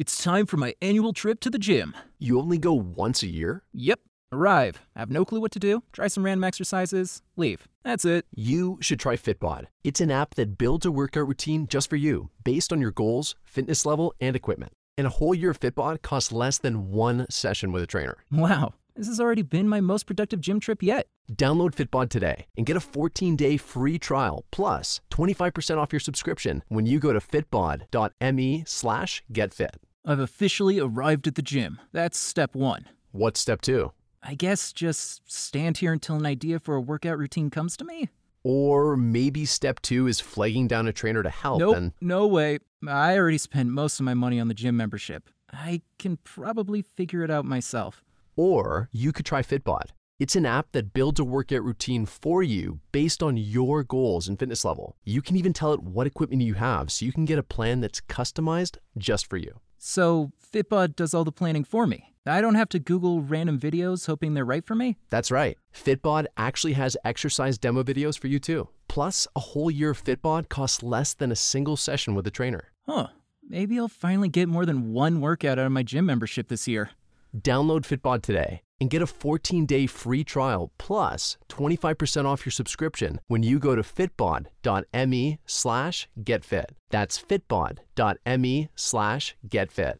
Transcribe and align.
It's 0.00 0.24
time 0.24 0.46
for 0.46 0.56
my 0.56 0.74
annual 0.80 1.12
trip 1.12 1.40
to 1.40 1.50
the 1.50 1.58
gym. 1.58 1.94
You 2.18 2.40
only 2.40 2.56
go 2.56 2.72
once 2.72 3.22
a 3.22 3.26
year? 3.26 3.64
Yep. 3.74 4.00
Arrive, 4.32 4.80
have 4.96 5.10
no 5.10 5.26
clue 5.26 5.42
what 5.42 5.52
to 5.52 5.58
do, 5.58 5.82
try 5.92 6.08
some 6.08 6.24
random 6.24 6.44
exercises, 6.44 7.20
leave. 7.36 7.68
That's 7.84 8.06
it. 8.06 8.24
You 8.34 8.78
should 8.80 8.98
try 8.98 9.16
Fitbod. 9.16 9.66
It's 9.84 10.00
an 10.00 10.10
app 10.10 10.36
that 10.36 10.56
builds 10.56 10.86
a 10.86 10.90
workout 10.90 11.28
routine 11.28 11.66
just 11.66 11.90
for 11.90 11.96
you, 11.96 12.30
based 12.44 12.72
on 12.72 12.80
your 12.80 12.92
goals, 12.92 13.34
fitness 13.44 13.84
level, 13.84 14.14
and 14.22 14.34
equipment. 14.34 14.72
And 14.96 15.06
a 15.06 15.10
whole 15.10 15.34
year 15.34 15.50
of 15.50 15.60
Fitbod 15.60 16.00
costs 16.00 16.32
less 16.32 16.56
than 16.56 16.92
one 16.92 17.26
session 17.28 17.70
with 17.70 17.82
a 17.82 17.86
trainer. 17.86 18.16
Wow, 18.32 18.72
this 18.96 19.06
has 19.06 19.20
already 19.20 19.42
been 19.42 19.68
my 19.68 19.82
most 19.82 20.06
productive 20.06 20.40
gym 20.40 20.60
trip 20.60 20.82
yet. 20.82 21.08
Download 21.30 21.74
Fitbod 21.74 22.08
today 22.08 22.46
and 22.56 22.64
get 22.64 22.74
a 22.74 22.80
14-day 22.80 23.58
free 23.58 23.98
trial 23.98 24.46
plus 24.50 25.02
25% 25.12 25.76
off 25.76 25.92
your 25.92 26.00
subscription 26.00 26.62
when 26.68 26.86
you 26.86 26.98
go 26.98 27.12
to 27.12 27.20
fitbod.me 27.20 28.64
slash 28.66 29.22
getfit. 29.30 29.76
I've 30.04 30.18
officially 30.18 30.78
arrived 30.78 31.26
at 31.26 31.34
the 31.34 31.42
gym. 31.42 31.78
That's 31.92 32.18
step 32.18 32.54
one. 32.54 32.86
What's 33.12 33.38
step 33.40 33.60
two? 33.60 33.92
I 34.22 34.34
guess 34.34 34.72
just 34.72 35.30
stand 35.30 35.78
here 35.78 35.92
until 35.92 36.16
an 36.16 36.26
idea 36.26 36.58
for 36.58 36.74
a 36.74 36.80
workout 36.80 37.18
routine 37.18 37.50
comes 37.50 37.76
to 37.76 37.84
me? 37.84 38.08
Or 38.42 38.96
maybe 38.96 39.44
step 39.44 39.80
two 39.82 40.06
is 40.06 40.18
flagging 40.18 40.66
down 40.68 40.88
a 40.88 40.92
trainer 40.92 41.22
to 41.22 41.28
help 41.28 41.60
Nope, 41.60 41.76
and 41.76 41.92
no 42.00 42.26
way. 42.26 42.58
I 42.88 43.18
already 43.18 43.36
spent 43.36 43.68
most 43.68 44.00
of 44.00 44.06
my 44.06 44.14
money 44.14 44.40
on 44.40 44.48
the 44.48 44.54
gym 44.54 44.76
membership. 44.76 45.28
I 45.52 45.82
can 45.98 46.16
probably 46.24 46.80
figure 46.80 47.22
it 47.22 47.30
out 47.30 47.44
myself. 47.44 48.02
Or 48.36 48.88
you 48.92 49.12
could 49.12 49.26
try 49.26 49.42
Fitbod. 49.42 49.90
It's 50.18 50.36
an 50.36 50.46
app 50.46 50.72
that 50.72 50.94
builds 50.94 51.20
a 51.20 51.24
workout 51.24 51.62
routine 51.62 52.06
for 52.06 52.42
you 52.42 52.80
based 52.92 53.22
on 53.22 53.36
your 53.36 53.82
goals 53.82 54.28
and 54.28 54.38
fitness 54.38 54.64
level. 54.64 54.96
You 55.04 55.20
can 55.20 55.36
even 55.36 55.52
tell 55.52 55.72
it 55.72 55.82
what 55.82 56.06
equipment 56.06 56.42
you 56.42 56.54
have 56.54 56.90
so 56.90 57.04
you 57.04 57.12
can 57.12 57.26
get 57.26 57.38
a 57.38 57.42
plan 57.42 57.80
that's 57.80 58.00
customized 58.00 58.78
just 58.96 59.26
for 59.26 59.36
you. 59.36 59.60
So, 59.82 60.30
Fitbod 60.52 60.94
does 60.94 61.14
all 61.14 61.24
the 61.24 61.32
planning 61.32 61.64
for 61.64 61.86
me. 61.86 62.12
I 62.26 62.42
don't 62.42 62.54
have 62.54 62.68
to 62.68 62.78
Google 62.78 63.22
random 63.22 63.58
videos 63.58 64.06
hoping 64.06 64.34
they're 64.34 64.44
right 64.44 64.64
for 64.64 64.74
me. 64.74 64.98
That's 65.08 65.30
right. 65.30 65.56
Fitbod 65.74 66.26
actually 66.36 66.74
has 66.74 66.98
exercise 67.02 67.56
demo 67.56 67.82
videos 67.82 68.18
for 68.18 68.26
you 68.26 68.38
too. 68.38 68.68
Plus, 68.88 69.26
a 69.34 69.40
whole 69.40 69.70
year 69.70 69.90
of 69.90 70.04
Fitbod 70.04 70.50
costs 70.50 70.82
less 70.82 71.14
than 71.14 71.32
a 71.32 71.36
single 71.36 71.78
session 71.78 72.14
with 72.14 72.26
a 72.26 72.30
trainer. 72.30 72.72
Huh. 72.86 73.08
Maybe 73.48 73.78
I'll 73.78 73.88
finally 73.88 74.28
get 74.28 74.50
more 74.50 74.66
than 74.66 74.92
one 74.92 75.22
workout 75.22 75.58
out 75.58 75.64
of 75.64 75.72
my 75.72 75.82
gym 75.82 76.04
membership 76.04 76.48
this 76.48 76.68
year. 76.68 76.90
Download 77.34 77.80
Fitbod 77.80 78.20
today 78.20 78.60
and 78.80 78.90
get 78.90 79.02
a 79.02 79.06
14-day 79.06 79.86
free 79.86 80.24
trial 80.24 80.72
plus 80.78 81.36
25% 81.48 82.24
off 82.24 82.44
your 82.44 82.52
subscription 82.52 83.20
when 83.28 83.42
you 83.42 83.58
go 83.58 83.76
to 83.76 83.82
fitbod.me 83.82 85.38
slash 85.46 86.08
getfit. 86.24 86.70
That's 86.90 87.22
fitbod.me 87.22 88.68
slash 88.74 89.36
getfit. 89.46 89.98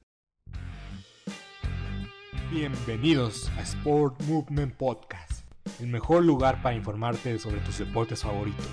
Bienvenidos 2.51 3.48
a 3.58 3.64
Sport 3.64 4.20
Movement 4.27 4.77
Podcast, 4.77 5.45
el 5.78 5.86
mejor 5.86 6.25
lugar 6.25 6.61
para 6.62 6.75
informarte 6.75 7.39
sobre 7.39 7.61
tus 7.61 7.78
deportes 7.78 8.25
favoritos. 8.25 8.67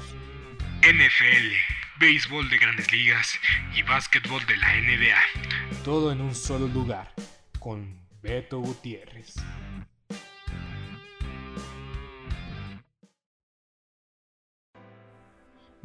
NFL, 0.81 1.53
béisbol 1.99 2.49
de 2.49 2.57
grandes 2.57 2.91
ligas 2.91 3.37
y 3.75 3.83
básquetbol 3.83 4.43
de 4.47 4.57
la 4.57 4.73
NBA. 4.81 5.83
Todo 5.83 6.11
en 6.11 6.21
un 6.21 6.33
solo 6.33 6.67
lugar, 6.67 7.13
con 7.59 7.99
Beto 8.23 8.61
Gutiérrez. 8.61 9.35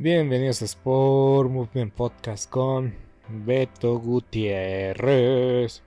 Bienvenidos 0.03 0.63
a 0.63 0.65
Sport 0.65 1.49
Movement 1.49 1.95
Podcast 1.95 2.51
con 2.51 2.93
Beto 3.29 4.01
Gutiérrez. 4.01 5.85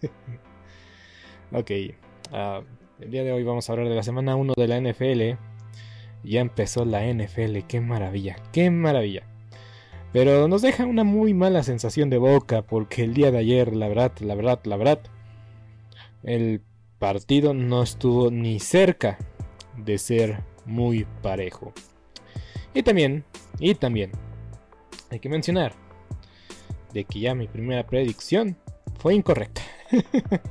ok, 1.52 1.70
ah, 2.32 2.62
el 2.98 3.10
día 3.10 3.24
de 3.24 3.32
hoy 3.32 3.42
vamos 3.42 3.68
a 3.68 3.72
hablar 3.72 3.90
de 3.90 3.94
la 3.94 4.02
semana 4.02 4.36
1 4.36 4.54
de 4.56 4.68
la 4.68 4.80
NFL. 4.80 5.38
Ya 6.24 6.40
empezó 6.40 6.86
la 6.86 7.04
NFL, 7.12 7.58
qué 7.68 7.82
maravilla, 7.82 8.36
qué 8.52 8.70
maravilla. 8.70 9.24
Pero 10.14 10.48
nos 10.48 10.62
deja 10.62 10.86
una 10.86 11.04
muy 11.04 11.34
mala 11.34 11.62
sensación 11.62 12.08
de 12.08 12.16
boca 12.16 12.62
porque 12.62 13.04
el 13.04 13.12
día 13.12 13.30
de 13.30 13.36
ayer, 13.36 13.76
la 13.76 13.88
verdad, 13.88 14.12
la 14.20 14.34
verdad, 14.34 14.60
la 14.64 14.76
verdad, 14.78 15.00
el 16.22 16.62
partido 16.98 17.52
no 17.52 17.82
estuvo 17.82 18.30
ni 18.30 18.60
cerca 18.60 19.18
de 19.76 19.98
ser 19.98 20.42
muy 20.64 21.06
parejo. 21.20 21.74
Y 22.74 22.82
también, 22.82 23.24
y 23.58 23.74
también, 23.74 24.12
hay 25.10 25.20
que 25.20 25.28
mencionar 25.28 25.72
de 26.92 27.04
que 27.04 27.20
ya 27.20 27.34
mi 27.34 27.48
primera 27.48 27.86
predicción 27.86 28.56
fue 28.98 29.14
incorrecta. 29.14 29.62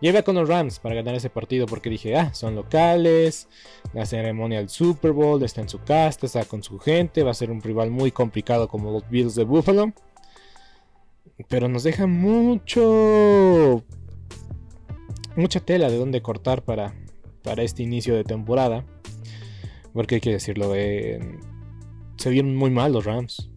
Lleva 0.00 0.22
con 0.22 0.34
los 0.34 0.48
Rams 0.48 0.80
para 0.80 0.96
ganar 0.96 1.14
ese 1.14 1.30
partido 1.30 1.66
porque 1.66 1.88
dije, 1.88 2.16
ah, 2.16 2.34
son 2.34 2.54
locales, 2.54 3.48
la 3.94 4.04
ceremonia 4.04 4.58
del 4.58 4.68
Super 4.68 5.12
Bowl, 5.12 5.42
está 5.42 5.62
en 5.62 5.68
su 5.68 5.82
casa, 5.82 6.26
está 6.26 6.44
con 6.44 6.62
su 6.62 6.78
gente, 6.78 7.22
va 7.22 7.30
a 7.30 7.34
ser 7.34 7.50
un 7.50 7.62
rival 7.62 7.90
muy 7.90 8.10
complicado 8.10 8.68
como 8.68 8.92
los 8.92 9.08
Bills 9.08 9.34
de 9.34 9.44
Buffalo. 9.44 9.92
Pero 11.48 11.68
nos 11.68 11.84
deja 11.84 12.06
mucho... 12.06 13.82
Mucha 15.36 15.60
tela 15.60 15.88
de 15.88 15.96
donde 15.96 16.22
cortar 16.22 16.62
para, 16.62 16.94
para 17.42 17.62
este 17.62 17.82
inicio 17.82 18.14
de 18.14 18.24
temporada. 18.24 18.84
Porque 19.94 20.16
hay 20.16 20.20
que 20.20 20.32
decirlo, 20.32 20.74
eh, 20.74 21.20
se 22.16 22.30
vieron 22.30 22.54
muy 22.56 22.70
mal 22.70 22.92
los 22.92 23.04
Rams. 23.04 23.48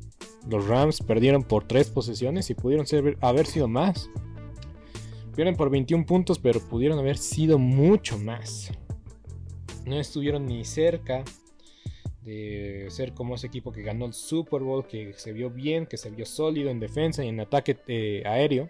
Los 0.47 0.67
Rams 0.67 1.01
perdieron 1.01 1.43
por 1.43 1.67
tres 1.67 1.89
posesiones 1.89 2.49
y 2.49 2.53
pudieron 2.53 2.87
ser, 2.87 3.17
haber 3.21 3.47
sido 3.47 3.67
más. 3.67 4.09
Pierden 5.35 5.55
por 5.55 5.69
21 5.69 6.05
puntos, 6.05 6.39
pero 6.39 6.59
pudieron 6.59 6.97
haber 6.99 7.17
sido 7.17 7.57
mucho 7.57 8.17
más. 8.17 8.71
No 9.85 9.99
estuvieron 9.99 10.45
ni 10.45 10.63
cerca 10.63 11.23
de 12.21 12.87
ser 12.89 13.13
como 13.13 13.35
ese 13.35 13.47
equipo 13.47 13.71
que 13.71 13.81
ganó 13.81 14.05
el 14.05 14.13
Super 14.13 14.61
Bowl, 14.61 14.85
que 14.85 15.13
se 15.13 15.33
vio 15.33 15.49
bien, 15.49 15.85
que 15.85 15.97
se 15.97 16.09
vio 16.09 16.25
sólido 16.25 16.69
en 16.69 16.79
defensa 16.79 17.23
y 17.23 17.29
en 17.29 17.39
ataque 17.39 17.77
eh, 17.87 18.21
aéreo. 18.25 18.69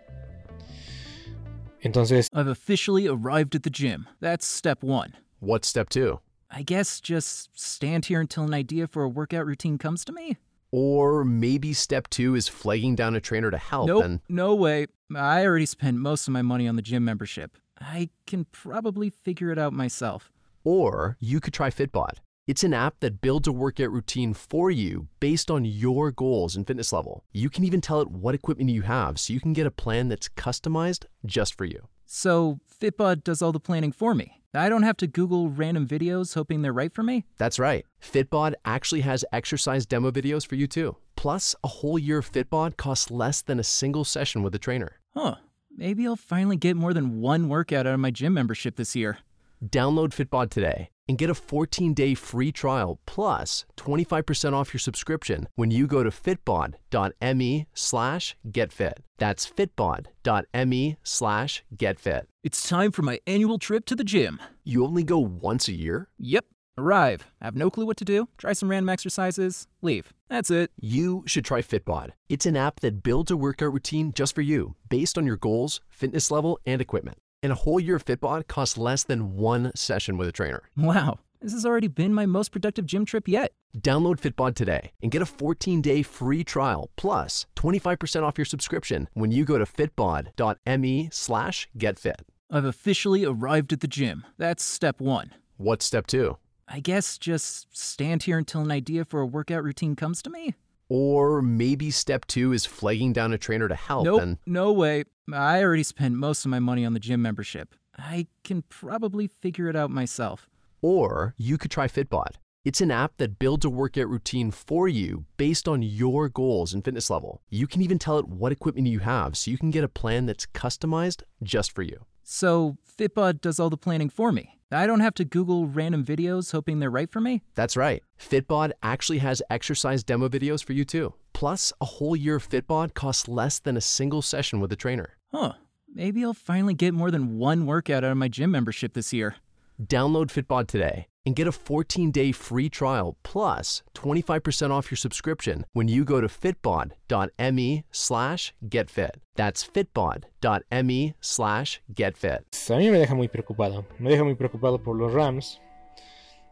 Entonces, 1.81 2.27
I've 2.33 2.49
officially 2.49 3.07
arrived 3.07 3.55
at 3.55 3.63
the 3.63 3.69
gym. 3.69 4.07
That's 4.21 4.45
step 4.45 4.83
one. 4.83 5.13
What's 5.39 5.67
step 5.67 5.89
two? 5.89 6.19
I 6.49 6.63
guess 6.63 7.01
just 7.01 7.49
stand 7.59 8.05
here 8.05 8.21
until 8.21 8.43
an 8.43 8.53
idea 8.53 8.87
for 8.87 9.03
a 9.03 9.09
workout 9.09 9.45
routine 9.45 9.77
comes 9.77 10.05
to 10.05 10.11
me? 10.11 10.37
Or 10.71 11.23
maybe 11.23 11.73
step 11.73 12.09
two 12.09 12.35
is 12.35 12.47
flagging 12.47 12.95
down 12.95 13.15
a 13.15 13.21
trainer 13.21 13.51
to 13.51 13.57
help 13.57 13.87
Nope, 13.87 14.03
and 14.03 14.19
no 14.27 14.55
way. 14.55 14.87
I 15.15 15.45
already 15.45 15.65
spent 15.65 15.97
most 15.97 16.27
of 16.27 16.33
my 16.33 16.41
money 16.41 16.67
on 16.67 16.75
the 16.75 16.81
gym 16.81 17.05
membership. 17.05 17.57
I 17.79 18.09
can 18.25 18.45
probably 18.45 19.09
figure 19.09 19.51
it 19.51 19.59
out 19.59 19.73
myself. 19.73 20.31
Or 20.63 21.17
you 21.19 21.39
could 21.39 21.53
try 21.53 21.69
Fitbod. 21.69 22.19
It's 22.47 22.63
an 22.63 22.73
app 22.73 23.01
that 23.01 23.21
builds 23.21 23.47
a 23.47 23.51
workout 23.51 23.91
routine 23.91 24.33
for 24.33 24.71
you 24.71 25.07
based 25.19 25.51
on 25.51 25.65
your 25.65 26.11
goals 26.11 26.55
and 26.55 26.65
fitness 26.65 26.93
level. 26.93 27.23
You 27.33 27.49
can 27.49 27.65
even 27.65 27.81
tell 27.81 27.99
it 27.99 28.09
what 28.09 28.35
equipment 28.35 28.69
you 28.69 28.83
have 28.83 29.19
so 29.19 29.33
you 29.33 29.41
can 29.41 29.53
get 29.53 29.67
a 29.67 29.71
plan 29.71 30.07
that's 30.07 30.29
customized 30.29 31.05
just 31.25 31.55
for 31.55 31.65
you. 31.65 31.87
So, 32.07 32.59
Fitbod 32.81 33.23
does 33.23 33.41
all 33.41 33.51
the 33.51 33.59
planning 33.59 33.91
for 33.91 34.15
me. 34.15 34.41
I 34.53 34.69
don't 34.69 34.83
have 34.83 34.97
to 34.97 35.07
Google 35.07 35.49
random 35.49 35.85
videos 35.85 36.33
hoping 36.33 36.61
they're 36.61 36.73
right 36.73 36.93
for 36.93 37.03
me. 37.03 37.25
That's 37.37 37.59
right. 37.59 37.85
Fitbod 38.01 38.53
actually 38.65 39.01
has 39.01 39.25
exercise 39.31 39.85
demo 39.85 40.09
videos 40.09 40.47
for 40.47 40.55
you 40.55 40.67
too. 40.67 40.95
Plus, 41.15 41.53
a 41.63 41.67
whole 41.67 41.99
year 41.99 42.19
of 42.19 42.31
Fitbod 42.31 42.77
costs 42.77 43.11
less 43.11 43.41
than 43.41 43.59
a 43.59 43.63
single 43.63 44.05
session 44.05 44.41
with 44.43 44.55
a 44.55 44.59
trainer. 44.59 44.99
Huh. 45.13 45.35
Maybe 45.75 46.07
I'll 46.07 46.15
finally 46.15 46.55
get 46.55 46.75
more 46.75 46.93
than 46.93 47.19
one 47.19 47.49
workout 47.49 47.85
out 47.85 47.93
of 47.93 47.99
my 47.99 48.09
gym 48.09 48.33
membership 48.33 48.77
this 48.77 48.95
year. 48.95 49.19
Download 49.65 50.09
Fitbod 50.09 50.49
today 50.49 50.89
and 51.07 51.17
get 51.17 51.29
a 51.29 51.33
14-day 51.33 52.13
free 52.15 52.51
trial 52.51 52.99
plus 53.05 53.65
25% 53.77 54.53
off 54.53 54.73
your 54.73 54.79
subscription 54.79 55.47
when 55.55 55.71
you 55.71 55.87
go 55.87 56.03
to 56.03 56.09
fitbod.me 56.09 57.67
slash 57.73 58.35
getfit. 58.49 58.93
That's 59.17 59.49
fitbod.me 59.49 60.97
slash 61.03 61.63
getfit. 61.75 62.23
It's 62.43 62.67
time 62.67 62.91
for 62.91 63.01
my 63.01 63.19
annual 63.25 63.57
trip 63.57 63.85
to 63.85 63.95
the 63.95 64.03
gym. 64.03 64.39
You 64.63 64.85
only 64.85 65.03
go 65.03 65.19
once 65.19 65.67
a 65.67 65.73
year? 65.73 66.09
Yep. 66.19 66.45
Arrive, 66.79 67.25
have 67.41 67.55
no 67.55 67.71
clue 67.71 67.87
what 67.87 67.97
to 67.97 68.05
do, 68.05 68.29
try 68.37 68.53
some 68.53 68.69
random 68.69 68.89
exercises, 68.89 69.67
leave. 69.81 70.13
That's 70.29 70.51
it. 70.51 70.69
You 70.79 71.23
should 71.25 71.43
try 71.43 71.63
Fitbod. 71.63 72.11
It's 72.29 72.45
an 72.45 72.55
app 72.55 72.81
that 72.81 73.01
builds 73.01 73.31
a 73.31 73.37
workout 73.37 73.73
routine 73.73 74.13
just 74.13 74.35
for 74.35 74.43
you, 74.43 74.75
based 74.87 75.17
on 75.17 75.25
your 75.25 75.37
goals, 75.37 75.81
fitness 75.89 76.29
level, 76.29 76.59
and 76.67 76.79
equipment. 76.79 77.17
And 77.43 77.51
a 77.51 77.55
whole 77.55 77.79
year 77.79 77.95
of 77.95 78.05
Fitbod 78.05 78.47
costs 78.47 78.77
less 78.77 79.03
than 79.03 79.37
one 79.37 79.71
session 79.75 80.17
with 80.17 80.27
a 80.27 80.31
trainer. 80.31 80.63
Wow, 80.75 81.19
this 81.41 81.53
has 81.53 81.65
already 81.65 81.87
been 81.87 82.13
my 82.13 82.25
most 82.25 82.51
productive 82.51 82.85
gym 82.85 83.05
trip 83.05 83.27
yet. 83.27 83.51
Download 83.77 84.19
Fitbod 84.19 84.55
today 84.55 84.91
and 85.03 85.11
get 85.11 85.21
a 85.21 85.25
14-day 85.25 86.01
free 86.01 86.43
trial 86.43 86.89
plus 86.95 87.45
25% 87.55 88.23
off 88.23 88.37
your 88.37 88.45
subscription 88.45 89.07
when 89.13 89.31
you 89.31 89.45
go 89.45 89.57
to 89.57 89.65
fitbod.me 89.65 91.09
slash 91.11 91.67
getfit. 91.77 92.21
I've 92.49 92.65
officially 92.65 93.23
arrived 93.23 93.71
at 93.73 93.81
the 93.81 93.87
gym. 93.87 94.25
That's 94.37 94.63
step 94.63 94.99
one. 94.99 95.33
What's 95.57 95.85
step 95.85 96.07
two? 96.07 96.37
I 96.67 96.79
guess 96.79 97.17
just 97.17 97.77
stand 97.77 98.23
here 98.23 98.37
until 98.37 98.61
an 98.61 98.71
idea 98.71 99.05
for 99.05 99.21
a 99.21 99.25
workout 99.25 99.63
routine 99.63 99.95
comes 99.95 100.21
to 100.23 100.29
me? 100.29 100.55
Or 100.89 101.41
maybe 101.41 101.91
step 101.91 102.25
two 102.25 102.53
is 102.53 102.65
flagging 102.65 103.13
down 103.13 103.33
a 103.33 103.37
trainer 103.37 103.67
to 103.67 103.75
help 103.75 104.05
Nope, 104.05 104.21
and 104.21 104.37
no 104.45 104.71
way. 104.71 105.03
I 105.33 105.61
already 105.61 105.83
spent 105.83 106.15
most 106.15 106.45
of 106.45 106.51
my 106.51 106.59
money 106.59 106.85
on 106.85 106.93
the 106.93 106.99
gym 106.99 107.21
membership. 107.21 107.75
I 107.97 108.27
can 108.43 108.63
probably 108.69 109.27
figure 109.27 109.69
it 109.69 109.75
out 109.75 109.91
myself. 109.91 110.47
Or 110.81 111.33
you 111.37 111.57
could 111.57 111.71
try 111.71 111.87
Fitbod. 111.87 112.35
It's 112.63 112.81
an 112.81 112.91
app 112.91 113.17
that 113.17 113.39
builds 113.39 113.65
a 113.65 113.69
workout 113.69 114.09
routine 114.09 114.51
for 114.51 114.87
you 114.87 115.25
based 115.37 115.67
on 115.67 115.81
your 115.81 116.27
goals 116.27 116.73
and 116.73 116.83
fitness 116.83 117.09
level. 117.09 117.41
You 117.49 117.65
can 117.65 117.81
even 117.81 117.97
tell 117.97 118.19
it 118.19 118.27
what 118.27 118.51
equipment 118.51 118.87
you 118.87 118.99
have 118.99 119.37
so 119.37 119.51
you 119.51 119.57
can 119.57 119.71
get 119.71 119.85
a 119.85 119.89
plan 119.89 120.25
that's 120.25 120.45
customized 120.47 121.23
just 121.41 121.71
for 121.71 121.81
you. 121.81 122.05
So, 122.29 122.75
Fitbod 122.99 123.39
does 123.39 123.57
all 123.57 123.69
the 123.69 123.77
planning 123.77 124.09
for 124.09 124.33
me. 124.33 124.59
I 124.69 124.85
don't 124.85 124.99
have 124.99 125.13
to 125.13 125.23
Google 125.23 125.65
random 125.65 126.03
videos 126.03 126.51
hoping 126.51 126.79
they're 126.79 126.89
right 126.89 127.09
for 127.09 127.21
me. 127.21 127.41
That's 127.55 127.77
right. 127.77 128.03
Fitbod 128.19 128.71
actually 128.83 129.19
has 129.19 129.41
exercise 129.49 130.03
demo 130.03 130.27
videos 130.27 130.61
for 130.61 130.73
you 130.73 130.83
too. 130.83 131.13
Plus, 131.31 131.71
a 131.79 131.85
whole 131.85 132.17
year 132.17 132.35
of 132.35 132.49
Fitbod 132.49 132.93
costs 132.93 133.29
less 133.29 133.59
than 133.59 133.77
a 133.77 133.81
single 133.81 134.21
session 134.21 134.59
with 134.59 134.73
a 134.73 134.75
trainer. 134.75 135.15
Huh. 135.31 135.53
Maybe 135.87 136.21
I'll 136.21 136.33
finally 136.33 136.73
get 136.73 136.93
more 136.93 137.11
than 137.11 137.37
one 137.37 137.65
workout 137.65 138.03
out 138.03 138.11
of 138.11 138.17
my 138.17 138.27
gym 138.27 138.51
membership 138.51 138.93
this 138.93 139.13
year. 139.13 139.37
Download 139.81 140.27
Fitbod 140.31 140.67
today 140.67 141.07
and 141.25 141.35
get 141.35 141.47
a 141.47 141.51
14-day 141.51 142.31
free 142.31 142.69
trial 142.69 143.17
plus 143.23 143.83
25% 143.95 144.71
off 144.71 144.89
your 144.89 144.97
subscription 144.97 145.65
when 145.73 145.87
you 145.87 146.05
go 146.05 146.21
to 146.21 146.27
fitbod.me 146.27 147.83
slash 147.91 148.53
getfit. 148.67 149.11
That's 149.35 149.67
fitbod.me 149.67 151.13
slash 151.19 151.81
getfit. 151.93 152.39
A 152.69 152.77
mí 152.77 152.89
me 152.89 152.97
deja 152.97 153.13
muy 153.13 153.27
preocupado. 153.27 153.85
Me 153.99 154.09
deja 154.09 154.23
muy 154.23 154.35
preocupado 154.35 154.81
por 154.81 154.95
los 154.95 155.13
Rams. 155.13 155.61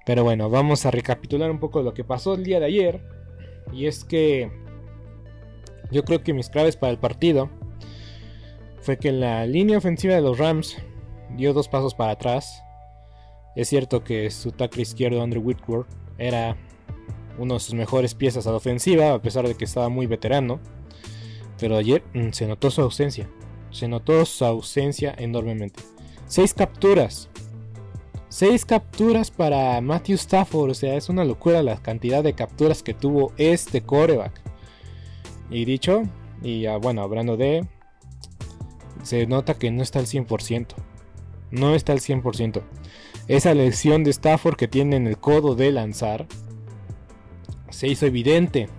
Pero 0.05 0.23
bueno, 0.23 0.49
vamos 0.49 0.85
a 0.85 0.91
recapitular 0.91 1.49
un 1.49 1.59
poco 1.59 1.81
lo 1.81 1.93
que 1.93 2.03
pasó 2.03 2.35
el 2.35 2.43
día 2.43 2.59
de 2.59 2.65
ayer. 2.65 3.01
Y 3.71 3.87
es 3.87 4.03
que 4.03 4.51
yo 5.91 6.03
creo 6.03 6.21
que 6.21 6.33
mis 6.33 6.49
claves 6.49 6.75
para 6.75 6.91
el 6.91 6.99
partido 6.99 7.49
fue 8.81 8.97
que 8.97 9.11
la 9.11 9.47
línea 9.47 9.77
ofensiva 9.77 10.13
de 10.13 10.21
los 10.21 10.37
Rams 10.37 10.77
dio 11.37 11.53
dos 11.53 11.67
pasos 11.69 11.95
para 11.95 12.11
atrás. 12.11 12.64
Es 13.55 13.69
cierto 13.69 14.03
que 14.03 14.29
su 14.31 14.51
tackle 14.51 14.81
izquierdo, 14.81 15.21
Andrew 15.21 15.41
Whitworth, 15.41 15.87
era 16.17 16.57
uno 17.37 17.55
de 17.55 17.59
sus 17.59 17.73
mejores 17.73 18.13
piezas 18.13 18.47
a 18.47 18.51
la 18.51 18.57
ofensiva, 18.57 19.13
a 19.13 19.21
pesar 19.21 19.47
de 19.47 19.55
que 19.55 19.65
estaba 19.65 19.89
muy 19.89 20.07
veterano. 20.07 20.59
Pero 21.59 21.77
ayer 21.77 22.03
mm, 22.13 22.31
se 22.31 22.47
notó 22.47 22.69
su 22.69 22.81
ausencia. 22.81 23.29
Se 23.71 23.87
notó 23.87 24.25
su 24.25 24.45
ausencia 24.45 25.15
enormemente. 25.17 25.81
Seis 26.27 26.53
capturas. 26.53 27.29
Seis 28.29 28.65
capturas 28.65 29.31
para 29.31 29.79
Matthew 29.81 30.15
Stafford. 30.15 30.71
O 30.71 30.73
sea, 30.73 30.95
es 30.95 31.09
una 31.09 31.23
locura 31.23 31.63
la 31.63 31.77
cantidad 31.77 32.23
de 32.23 32.33
capturas 32.33 32.83
que 32.83 32.93
tuvo 32.93 33.31
este 33.37 33.81
coreback. 33.81 34.41
Y 35.49 35.65
dicho, 35.65 36.03
y 36.41 36.65
bueno, 36.81 37.01
hablando 37.01 37.37
de... 37.37 37.65
Se 39.03 39.27
nota 39.27 39.53
que 39.53 39.69
no 39.71 39.83
está 39.83 39.99
al 39.99 40.07
100%. 40.07 40.67
No 41.51 41.75
está 41.75 41.93
al 41.93 41.99
100%. 41.99 42.63
Esa 43.27 43.53
lesión 43.53 44.03
de 44.03 44.11
Stafford 44.11 44.55
que 44.55 44.67
tiene 44.67 44.97
en 44.97 45.07
el 45.07 45.17
codo 45.17 45.55
de 45.55 45.71
lanzar 45.71 46.27
se 47.69 47.87
hizo 47.87 48.05
evidente. 48.05 48.69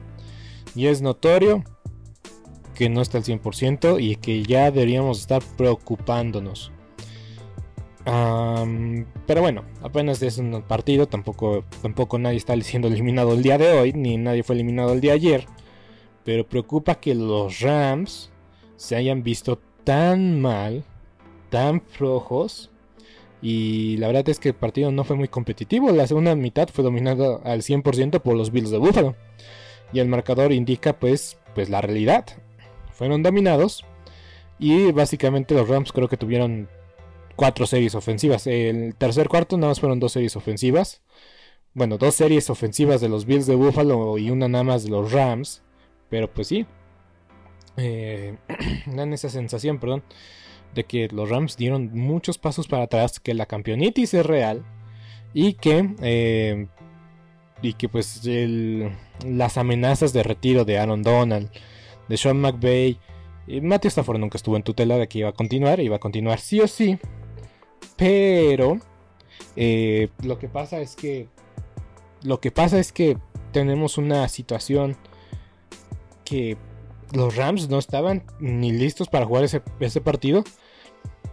Y 0.74 0.86
es 0.86 1.02
notorio 1.02 1.64
que 2.74 2.88
no 2.88 3.00
está 3.00 3.18
al 3.18 3.24
100% 3.24 4.00
y 4.00 4.16
que 4.16 4.42
ya 4.42 4.70
deberíamos 4.70 5.20
estar 5.20 5.42
preocupándonos. 5.56 6.70
Pero 8.04 9.40
bueno, 9.40 9.64
apenas 9.82 10.22
es 10.22 10.38
un 10.38 10.62
partido, 10.62 11.08
tampoco, 11.08 11.64
tampoco 11.82 12.18
nadie 12.18 12.36
está 12.36 12.54
siendo 12.60 12.86
eliminado 12.86 13.32
el 13.32 13.42
día 13.42 13.58
de 13.58 13.72
hoy, 13.72 13.92
ni 13.94 14.16
nadie 14.16 14.44
fue 14.44 14.54
eliminado 14.54 14.92
el 14.92 15.00
día 15.00 15.12
de 15.12 15.16
ayer. 15.16 15.46
Pero 16.24 16.46
preocupa 16.46 16.96
que 16.96 17.14
los 17.14 17.60
Rams 17.60 18.30
se 18.76 18.94
hayan 18.94 19.22
visto 19.24 19.58
tan 19.82 20.40
mal, 20.40 20.84
tan 21.50 21.80
flojos. 21.80 22.70
Y 23.42 23.96
la 23.98 24.08
verdad 24.08 24.28
es 24.28 24.38
que 24.38 24.50
el 24.50 24.54
partido 24.54 24.90
no 24.90 25.04
fue 25.04 25.16
muy 25.16 25.28
competitivo. 25.28 25.90
La 25.92 26.06
segunda 26.06 26.34
mitad 26.34 26.68
fue 26.68 26.84
dominada 26.84 27.40
al 27.44 27.62
100% 27.62 28.20
por 28.20 28.36
los 28.36 28.50
Bills 28.50 28.70
de 28.70 28.78
Buffalo. 28.78 29.14
Y 29.92 30.00
el 30.00 30.08
marcador 30.08 30.52
indica 30.52 30.98
pues, 30.98 31.38
pues 31.54 31.68
la 31.68 31.80
realidad. 31.80 32.24
Fueron 32.92 33.22
dominados. 33.22 33.84
Y 34.58 34.90
básicamente 34.92 35.54
los 35.54 35.68
Rams 35.68 35.92
creo 35.92 36.08
que 36.08 36.16
tuvieron 36.16 36.68
cuatro 37.36 37.66
series 37.66 37.94
ofensivas. 37.94 38.46
El 38.46 38.94
tercer 38.96 39.28
cuarto 39.28 39.56
nada 39.56 39.68
más 39.68 39.80
fueron 39.80 40.00
dos 40.00 40.12
series 40.12 40.34
ofensivas. 40.36 41.02
Bueno, 41.74 41.98
dos 41.98 42.14
series 42.14 42.48
ofensivas 42.48 43.02
de 43.02 43.10
los 43.10 43.26
Bills 43.26 43.46
de 43.46 43.54
Buffalo 43.54 44.16
y 44.16 44.30
una 44.30 44.48
nada 44.48 44.64
más 44.64 44.84
de 44.84 44.90
los 44.90 45.12
Rams. 45.12 45.62
Pero 46.08 46.32
pues 46.32 46.48
sí. 46.48 46.66
Eh, 47.76 48.36
dan 48.86 49.12
esa 49.12 49.28
sensación, 49.28 49.78
perdón. 49.78 50.02
De 50.76 50.84
que 50.84 51.08
los 51.08 51.28
Rams 51.28 51.56
dieron 51.56 51.90
muchos 51.92 52.38
pasos 52.38 52.68
para 52.68 52.84
atrás. 52.84 53.18
Que 53.18 53.34
la 53.34 53.46
campeonitis 53.46 54.14
es 54.14 54.24
real. 54.24 54.64
Y 55.34 55.54
que... 55.54 55.92
eh, 56.02 56.68
y 57.62 57.72
que 57.72 57.88
pues 57.88 58.20
las 59.24 59.58
amenazas 59.58 60.12
de 60.12 60.22
retiro 60.22 60.64
de 60.64 60.78
Aaron 60.78 61.02
Donald. 61.02 61.50
De 62.08 62.16
Sean 62.16 62.40
McVay. 62.40 63.00
Matthew 63.62 63.88
Stafford 63.88 64.18
nunca 64.18 64.36
estuvo 64.36 64.56
en 64.56 64.62
tutela 64.62 64.98
de 64.98 65.08
que 65.08 65.18
iba 65.18 65.30
a 65.30 65.32
continuar. 65.32 65.80
Iba 65.80 65.96
a 65.96 66.00
continuar 66.00 66.38
sí 66.38 66.60
o 66.60 66.68
sí. 66.68 66.96
Pero... 67.96 68.78
eh, 69.56 70.10
lo 70.22 70.38
que 70.38 70.48
pasa 70.48 70.78
es 70.80 70.94
que... 70.94 71.28
Lo 72.22 72.40
que 72.40 72.50
pasa 72.50 72.78
es 72.78 72.92
que 72.92 73.18
tenemos 73.52 73.98
una 73.98 74.28
situación 74.28 74.96
que 76.24 76.56
los 77.12 77.36
Rams 77.36 77.68
no 77.68 77.78
estaban 77.78 78.24
ni 78.40 78.72
listos 78.72 79.08
para 79.08 79.24
jugar 79.26 79.44
ese, 79.44 79.62
ese 79.80 80.00
partido. 80.00 80.42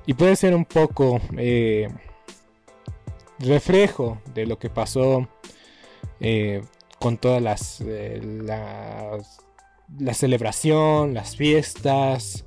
Y 0.06 0.14
puede 0.16 0.36
ser 0.36 0.54
un 0.56 0.66
poco 0.66 1.20
eh, 1.38 1.88
reflejo 3.40 4.22
de 4.34 4.46
lo 4.46 4.60
que 4.60 4.70
pasó 4.70 5.28
eh, 6.20 6.62
con 7.00 7.18
todas 7.18 7.42
las, 7.42 7.82
eh, 7.82 8.20
las- 8.24 9.40
la 10.00 10.14
celebración, 10.14 11.14
las 11.14 11.36
fiestas, 11.36 12.46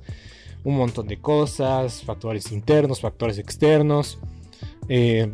un 0.63 0.77
montón 0.77 1.07
de 1.07 1.19
cosas, 1.21 2.03
factores 2.03 2.51
internos, 2.51 2.99
factores 2.99 3.37
externos. 3.37 4.19
Eh, 4.89 5.31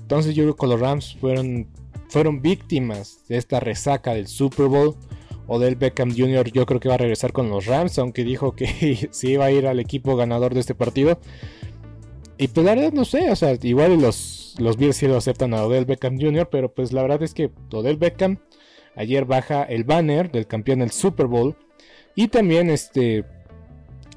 entonces 0.00 0.34
yo 0.34 0.44
creo 0.44 0.56
que 0.56 0.66
los 0.66 0.80
Rams 0.80 1.16
fueron, 1.20 1.68
fueron 2.08 2.42
víctimas 2.42 3.20
de 3.28 3.36
esta 3.38 3.60
resaca 3.60 4.12
del 4.14 4.26
Super 4.26 4.66
Bowl. 4.66 4.94
Odell 5.46 5.76
Beckham 5.76 6.10
Jr. 6.16 6.50
yo 6.52 6.64
creo 6.64 6.80
que 6.80 6.88
va 6.88 6.94
a 6.94 6.98
regresar 6.98 7.32
con 7.32 7.50
los 7.50 7.66
Rams, 7.66 7.98
aunque 7.98 8.24
dijo 8.24 8.52
que 8.56 9.08
sí 9.12 9.32
iba 9.32 9.44
a 9.46 9.50
ir 9.50 9.66
al 9.66 9.78
equipo 9.80 10.16
ganador 10.16 10.54
de 10.54 10.60
este 10.60 10.74
partido. 10.74 11.18
Y 12.36 12.48
pues 12.48 12.66
la 12.66 12.74
verdad 12.74 12.92
no 12.92 13.04
sé, 13.04 13.30
o 13.30 13.36
sea, 13.36 13.56
igual 13.62 14.00
los, 14.00 14.54
los 14.58 14.76
Bills 14.76 14.96
sí 14.96 15.06
lo 15.06 15.16
aceptan 15.16 15.54
a 15.54 15.64
Odell 15.64 15.84
Beckham 15.84 16.18
Jr., 16.20 16.48
pero 16.50 16.72
pues 16.74 16.92
la 16.92 17.02
verdad 17.02 17.22
es 17.22 17.32
que 17.32 17.50
Odell 17.72 17.96
Beckham 17.96 18.38
ayer 18.96 19.24
baja 19.24 19.62
el 19.62 19.84
banner 19.84 20.30
del 20.32 20.46
campeón 20.46 20.80
del 20.80 20.90
Super 20.90 21.26
Bowl. 21.26 21.56
Y 22.16 22.28
también 22.28 22.70
este... 22.70 23.24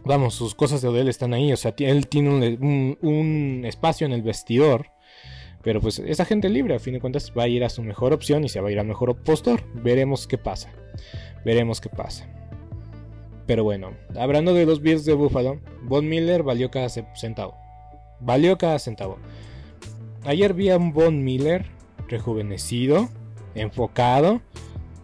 Vamos, 0.03 0.35
sus 0.35 0.55
cosas 0.55 0.81
de 0.81 0.87
Odell 0.87 1.09
están 1.09 1.33
ahí, 1.33 1.51
o 1.51 1.57
sea, 1.57 1.73
él 1.79 2.07
tiene 2.07 2.29
un, 2.29 2.97
un- 3.01 3.65
espacio 3.65 4.07
en 4.07 4.13
el 4.13 4.21
vestidor. 4.21 4.87
Pero 5.63 5.81
pues 5.81 5.99
esa 5.99 6.23
gente 6.23 6.47
libre, 6.49 6.75
a 6.75 6.79
fin 6.79 6.93
de 6.93 7.01
cuentas, 7.01 7.33
va 7.37 7.43
a 7.43 7.47
ir 7.49 7.63
a 7.65 7.69
su 7.69 7.83
mejor 7.83 8.13
opción 8.13 8.43
y 8.45 8.49
se 8.49 8.61
va 8.61 8.69
a 8.69 8.71
ir 8.71 8.79
al 8.79 8.87
mejor 8.87 9.15
postor. 9.23 9.61
Veremos 9.73 10.25
qué 10.25 10.37
pasa. 10.37 10.71
Veremos 11.43 11.81
qué 11.81 11.89
pasa. 11.89 12.25
Pero 13.47 13.63
bueno, 13.65 13.91
hablando 14.15 14.53
de 14.53 14.65
los 14.65 14.81
Bills 14.81 15.03
de 15.03 15.13
Buffalo, 15.13 15.59
Von 15.83 16.07
Miller 16.07 16.41
valió 16.43 16.71
cada 16.71 16.87
ce- 16.89 17.05
centavo. 17.15 17.57
Valió 18.19 18.57
cada 18.57 18.79
centavo. 18.79 19.17
Ayer 20.23 20.53
vi 20.53 20.69
a 20.69 20.77
un 20.77 20.91
Von 20.91 21.23
Miller 21.23 21.65
rejuvenecido, 22.07 23.09
enfocado 23.55 24.41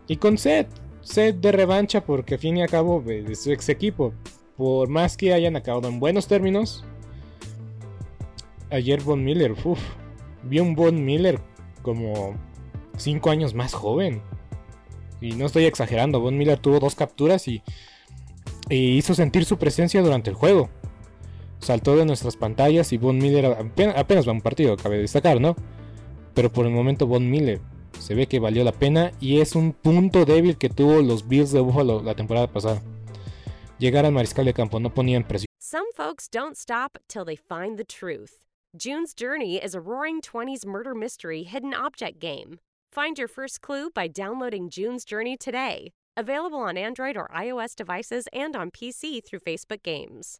y 0.08 0.18
con 0.18 0.38
sed. 0.38 0.68
Sed 1.02 1.36
de 1.36 1.52
revancha 1.52 2.06
porque 2.06 2.36
a 2.36 2.38
fin 2.38 2.58
y 2.58 2.64
a 2.64 2.68
cabo 2.68 3.02
de 3.02 3.36
su 3.36 3.52
ex 3.52 3.70
equipo. 3.70 4.14
Por 4.58 4.88
más 4.90 5.18
que 5.18 5.34
hayan 5.34 5.56
acabado 5.56 5.88
en 5.88 6.00
buenos 6.00 6.28
términos. 6.28 6.86
Ayer 8.70 9.02
Von 9.02 9.24
Miller, 9.24 9.54
uff. 9.64 9.80
Vi 10.44 10.60
un 10.60 10.76
Von 10.76 11.04
Miller 11.06 11.40
como 11.82 12.36
5 12.98 13.30
años 13.30 13.54
más 13.54 13.74
joven. 13.74 14.22
Y 15.22 15.34
no 15.34 15.46
estoy 15.46 15.66
exagerando, 15.66 16.20
Von 16.20 16.38
Miller 16.38 16.60
tuvo 16.60 16.80
dos 16.80 16.96
capturas 16.96 17.48
y 17.48 17.62
hizo 18.70 19.14
sentir 19.14 19.46
su 19.46 19.58
presencia 19.58 20.02
durante 20.02 20.30
el 20.30 20.36
juego. 20.36 20.70
Saltó 21.64 21.96
de 21.96 22.06
nuestras 22.06 22.36
pantallas 22.36 22.92
y 22.92 22.98
Von 22.98 23.18
Miller 23.18 23.46
apenas, 23.46 23.96
apenas 23.98 24.28
va 24.28 24.32
a 24.32 24.36
un 24.36 24.42
partido, 24.42 24.76
cabe 24.76 24.98
destacar, 24.98 25.40
¿no? 25.40 25.56
Pero 26.34 26.52
por 26.52 26.66
el 26.66 26.74
momento 26.74 27.08
Von 27.08 27.30
Miller 27.30 27.62
se 28.00 28.16
ve 28.16 28.28
que 28.28 28.40
valió 28.40 28.66
la 28.66 28.74
pena 28.74 29.14
y 29.22 29.40
es 29.40 29.56
un 29.56 29.72
punto 29.72 30.26
débil 30.26 30.58
que 30.58 30.68
tuvo 30.68 31.02
los 31.02 31.26
Bills 31.26 31.54
de 31.54 31.62
Buffalo 31.62 32.04
la 32.04 32.16
temporada 32.16 32.48
pasada. 32.48 32.82
Llegar 33.80 34.06
al 34.06 34.12
mariscal 34.12 34.44
de 34.44 34.54
campo 34.54 34.82
no 34.82 34.94
ponían 34.94 35.26
presión. 35.26 35.48
Some 35.58 35.90
folks 35.96 36.28
don't 36.28 36.58
stop 36.58 36.98
till 37.08 37.24
they 37.24 37.38
find 37.38 37.78
the 37.78 37.86
truth. 37.86 38.46
June's 38.76 39.14
Journey 39.14 39.56
is 39.64 39.74
a 39.74 39.80
roaring 39.80 40.20
20s 40.20 40.66
murder 40.66 40.94
mystery 40.94 41.44
hidden 41.44 41.74
object 41.74 42.20
game. 42.20 42.60
Find 42.92 43.18
your 43.18 43.30
first 43.30 43.62
clue 43.62 43.90
by 43.90 44.10
downloading 44.10 44.70
June's 44.70 45.06
Journey 45.06 45.38
today. 45.38 45.94
Available 46.18 46.60
on 46.60 46.78
Android 46.78 47.16
or 47.16 47.30
iOS 47.34 47.74
devices 47.76 48.28
and 48.34 48.56
on 48.56 48.70
PC 48.70 49.24
through 49.24 49.40
Facebook 49.40 49.82
Games. 49.82 50.40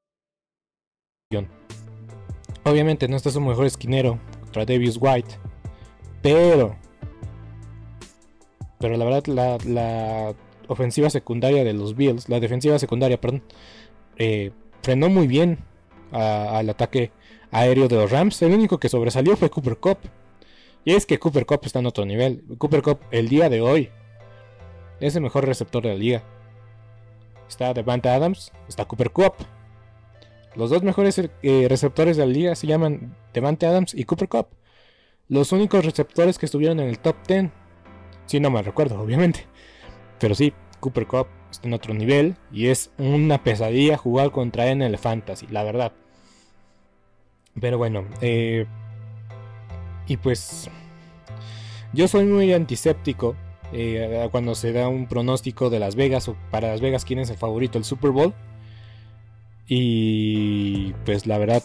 Obviamente 2.63 3.07
no 3.07 3.17
está 3.17 3.31
su 3.31 3.41
mejor 3.41 3.65
esquinero 3.65 4.19
contra 4.41 4.65
Davis 4.65 4.97
White. 4.99 5.35
Pero. 6.21 6.75
Pero 8.79 8.97
la 8.97 9.05
verdad, 9.05 9.25
la, 9.65 10.33
ofensiva 10.67 11.09
secundaria 11.09 11.63
de 11.63 11.73
los 11.73 11.95
Bills, 11.95 12.29
la 12.29 12.39
defensiva 12.39 12.79
secundaria, 12.79 13.19
perdón, 13.19 13.43
eh, 14.17 14.51
frenó 14.81 15.09
muy 15.09 15.27
bien 15.27 15.59
al 16.11 16.69
ataque 16.69 17.11
aéreo 17.51 17.87
de 17.87 17.95
los 17.95 18.11
Rams. 18.11 18.41
El 18.41 18.53
único 18.53 18.79
que 18.79 18.89
sobresalió 18.89 19.35
fue 19.35 19.49
Cooper 19.49 19.77
Cup. 19.77 19.97
Y 20.83 20.93
es 20.93 21.05
que 21.05 21.19
Cooper 21.19 21.45
Cup 21.45 21.61
está 21.63 21.79
en 21.79 21.85
otro 21.85 22.05
nivel. 22.05 22.43
Cooper 22.57 22.81
Cup, 22.81 22.99
el 23.11 23.29
día 23.29 23.49
de 23.49 23.61
hoy, 23.61 23.89
es 24.99 25.15
el 25.15 25.21
mejor 25.21 25.45
receptor 25.45 25.83
de 25.83 25.89
la 25.89 25.95
liga. 25.95 26.23
Está 27.47 27.73
Devante 27.73 28.09
Adams, 28.09 28.51
está 28.67 28.85
Cooper 28.85 29.11
Cup. 29.11 29.33
Los 30.55 30.69
dos 30.69 30.83
mejores 30.83 31.17
eh, 31.19 31.65
receptores 31.69 32.17
de 32.17 32.25
la 32.25 32.31
liga 32.31 32.55
se 32.55 32.67
llaman 32.67 33.15
Devante 33.33 33.65
Adams 33.65 33.93
y 33.93 34.03
Cooper 34.03 34.27
Cup. 34.27 34.47
Los 35.29 35.51
únicos 35.53 35.85
receptores 35.85 36.37
que 36.37 36.45
estuvieron 36.45 36.79
en 36.79 36.89
el 36.89 36.99
top 36.99 37.15
10. 37.27 37.49
Si 38.25 38.39
no 38.39 38.51
me 38.51 38.61
recuerdo, 38.61 38.99
obviamente. 38.99 39.47
Pero 40.19 40.35
sí, 40.35 40.53
Cooper 40.79 41.07
Cup 41.07 41.27
está 41.49 41.67
en 41.67 41.73
otro 41.73 41.93
nivel 41.93 42.35
y 42.51 42.67
es 42.67 42.91
una 42.97 43.43
pesadilla 43.43 43.97
jugar 43.97 44.31
contra 44.31 44.65
él 44.65 44.81
en 44.81 44.81
el 44.83 44.97
Fantasy, 44.97 45.47
la 45.49 45.63
verdad. 45.63 45.93
Pero 47.59 47.77
bueno, 47.77 48.05
eh, 48.21 48.65
y 50.07 50.17
pues 50.17 50.69
yo 51.93 52.07
soy 52.07 52.25
muy 52.25 52.53
antiséptico 52.53 53.35
eh, 53.73 54.27
cuando 54.31 54.55
se 54.55 54.73
da 54.73 54.87
un 54.87 55.07
pronóstico 55.07 55.69
de 55.69 55.79
Las 55.79 55.95
Vegas 55.95 56.27
o 56.27 56.35
para 56.49 56.69
Las 56.69 56.81
Vegas 56.81 57.05
quién 57.05 57.19
es 57.19 57.29
el 57.29 57.37
favorito 57.37 57.77
el 57.77 57.85
Super 57.85 58.11
Bowl. 58.11 58.33
Y 59.73 60.91
pues 61.05 61.27
la 61.27 61.37
verdad, 61.37 61.63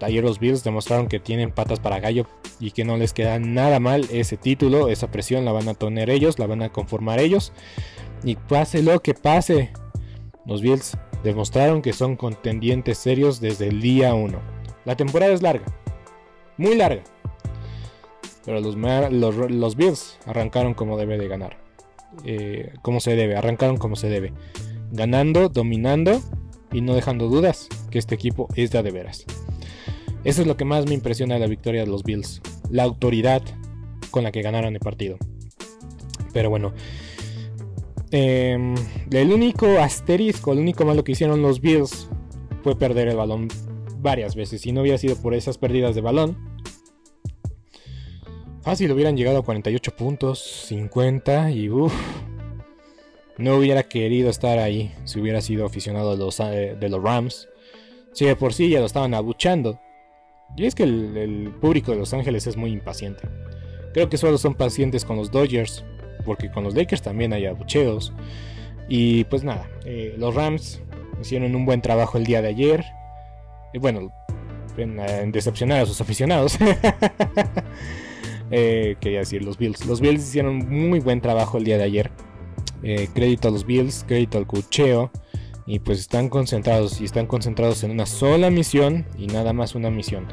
ayer 0.00 0.24
los 0.24 0.40
Bills 0.40 0.64
demostraron 0.64 1.06
que 1.06 1.20
tienen 1.20 1.52
patas 1.52 1.78
para 1.78 2.00
gallo 2.00 2.26
y 2.58 2.72
que 2.72 2.84
no 2.84 2.96
les 2.96 3.12
queda 3.12 3.38
nada 3.38 3.78
mal 3.78 4.04
ese 4.10 4.36
título, 4.36 4.88
esa 4.88 5.12
presión 5.12 5.44
la 5.44 5.52
van 5.52 5.68
a 5.68 5.74
tener 5.74 6.10
ellos, 6.10 6.40
la 6.40 6.48
van 6.48 6.62
a 6.62 6.72
conformar 6.72 7.20
ellos. 7.20 7.52
Y 8.24 8.34
pase 8.34 8.82
lo 8.82 9.00
que 9.00 9.14
pase, 9.14 9.70
los 10.44 10.60
Bills 10.60 10.98
demostraron 11.22 11.82
que 11.82 11.92
son 11.92 12.16
contendientes 12.16 12.98
serios 12.98 13.40
desde 13.40 13.68
el 13.68 13.80
día 13.80 14.12
1. 14.12 14.40
La 14.84 14.96
temporada 14.96 15.32
es 15.32 15.40
larga, 15.40 15.66
muy 16.56 16.74
larga. 16.74 17.04
Pero 18.44 18.58
los, 18.58 18.74
los, 18.74 19.50
los 19.52 19.76
Bills 19.76 20.18
arrancaron 20.26 20.74
como 20.74 20.98
debe 20.98 21.16
de 21.16 21.28
ganar. 21.28 21.58
Eh, 22.24 22.72
como 22.82 22.98
se 22.98 23.14
debe, 23.14 23.36
arrancaron 23.36 23.76
como 23.76 23.94
se 23.94 24.08
debe. 24.08 24.32
Ganando, 24.90 25.48
dominando 25.48 26.20
y 26.72 26.80
no 26.80 26.94
dejando 26.94 27.28
dudas 27.28 27.68
que 27.90 27.98
este 27.98 28.14
equipo 28.14 28.48
es 28.54 28.70
de 28.70 28.78
a 28.78 28.82
de 28.82 28.90
veras. 28.90 29.24
Eso 30.24 30.42
es 30.42 30.48
lo 30.48 30.56
que 30.56 30.64
más 30.64 30.86
me 30.86 30.94
impresiona 30.94 31.34
de 31.34 31.40
la 31.40 31.46
victoria 31.46 31.82
de 31.82 31.86
los 31.86 32.02
Bills. 32.02 32.40
La 32.70 32.82
autoridad 32.82 33.42
con 34.10 34.24
la 34.24 34.32
que 34.32 34.42
ganaron 34.42 34.74
el 34.74 34.80
partido. 34.80 35.18
Pero 36.32 36.50
bueno. 36.50 36.72
em, 38.10 38.74
el 39.10 39.32
único 39.32 39.78
asterisco, 39.78 40.52
el 40.52 40.58
único 40.58 40.84
malo 40.84 41.04
que 41.04 41.12
hicieron 41.12 41.42
los 41.42 41.60
Bills 41.60 42.08
fue 42.62 42.76
perder 42.76 43.08
el 43.08 43.16
balón 43.16 43.48
varias 44.00 44.34
veces. 44.34 44.60
Si 44.60 44.72
no 44.72 44.80
hubiera 44.80 44.98
sido 44.98 45.16
por 45.16 45.34
esas 45.34 45.58
pérdidas 45.58 45.94
de 45.94 46.00
balón, 46.00 46.36
fácil 48.62 48.90
hubieran 48.92 49.16
llegado 49.16 49.38
a 49.38 49.42
48 49.44 49.96
puntos, 49.96 50.40
50 50.66 51.52
y 51.52 51.70
uff. 51.70 51.94
No 53.38 53.56
hubiera 53.56 53.82
querido 53.82 54.30
estar 54.30 54.58
ahí 54.58 54.94
si 55.04 55.20
hubiera 55.20 55.40
sido 55.40 55.66
aficionado 55.66 56.12
de 56.12 56.18
los, 56.18 56.40
eh, 56.40 56.76
de 56.78 56.88
los 56.88 57.02
Rams. 57.02 57.48
Si 58.12 58.24
de 58.24 58.36
por 58.36 58.54
sí 58.54 58.70
ya 58.70 58.80
lo 58.80 58.86
estaban 58.86 59.14
abuchando. 59.14 59.80
Y 60.56 60.64
es 60.64 60.74
que 60.74 60.84
el, 60.84 61.52
público 61.60 61.92
de 61.92 61.98
Los 61.98 62.14
Ángeles 62.14 62.46
es 62.46 62.56
muy 62.56 62.70
impaciente. 62.70 63.28
Creo 63.92 64.08
que 64.08 64.16
solo 64.16 64.38
son 64.38 64.54
pacientes 64.54 65.04
con 65.04 65.16
los 65.16 65.30
Dodgers. 65.30 65.84
Porque 66.24 66.50
con 66.50 66.64
los 66.64 66.74
Lakers 66.74 67.02
también 67.02 67.32
hay 67.32 67.46
abucheos. 67.46 68.12
Y 68.88 69.24
pues 69.24 69.44
nada, 69.44 69.68
eh, 69.84 70.14
los 70.16 70.34
Rams 70.34 70.80
hicieron 71.20 71.54
un 71.54 71.66
buen 71.66 71.82
trabajo 71.82 72.18
el 72.18 72.24
día 72.24 72.40
de 72.40 72.48
ayer. 72.48 72.84
Y 73.74 73.78
bueno, 73.78 74.12
en, 74.78 74.98
en 74.98 75.32
decepcionar 75.32 75.82
a 75.82 75.86
sus 75.86 76.00
aficionados. 76.00 76.58
Eh, 78.50 78.96
quería 79.00 79.20
decir 79.20 79.44
los 79.44 79.58
Bills. 79.58 79.86
Los 79.86 80.00
Bills 80.00 80.22
hicieron 80.22 80.58
muy 80.68 81.00
buen 81.00 81.20
trabajo 81.20 81.58
el 81.58 81.64
día 81.64 81.78
de 81.78 81.84
ayer. 81.84 82.10
Eh, 82.82 83.08
crédito 83.14 83.48
a 83.48 83.50
los 83.50 83.64
Bills, 83.66 84.04
crédito 84.06 84.38
al 84.38 84.46
cucheo. 84.46 85.10
Y 85.66 85.80
pues 85.80 85.98
están 85.98 86.28
concentrados. 86.28 87.00
Y 87.00 87.04
están 87.04 87.26
concentrados 87.26 87.82
en 87.84 87.90
una 87.90 88.06
sola 88.06 88.50
misión. 88.50 89.06
Y 89.18 89.26
nada 89.26 89.52
más 89.52 89.74
una 89.74 89.90
misión. 89.90 90.26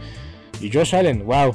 Y 0.62 0.72
Josh 0.72 0.96
Allen, 0.96 1.26
wow. 1.26 1.54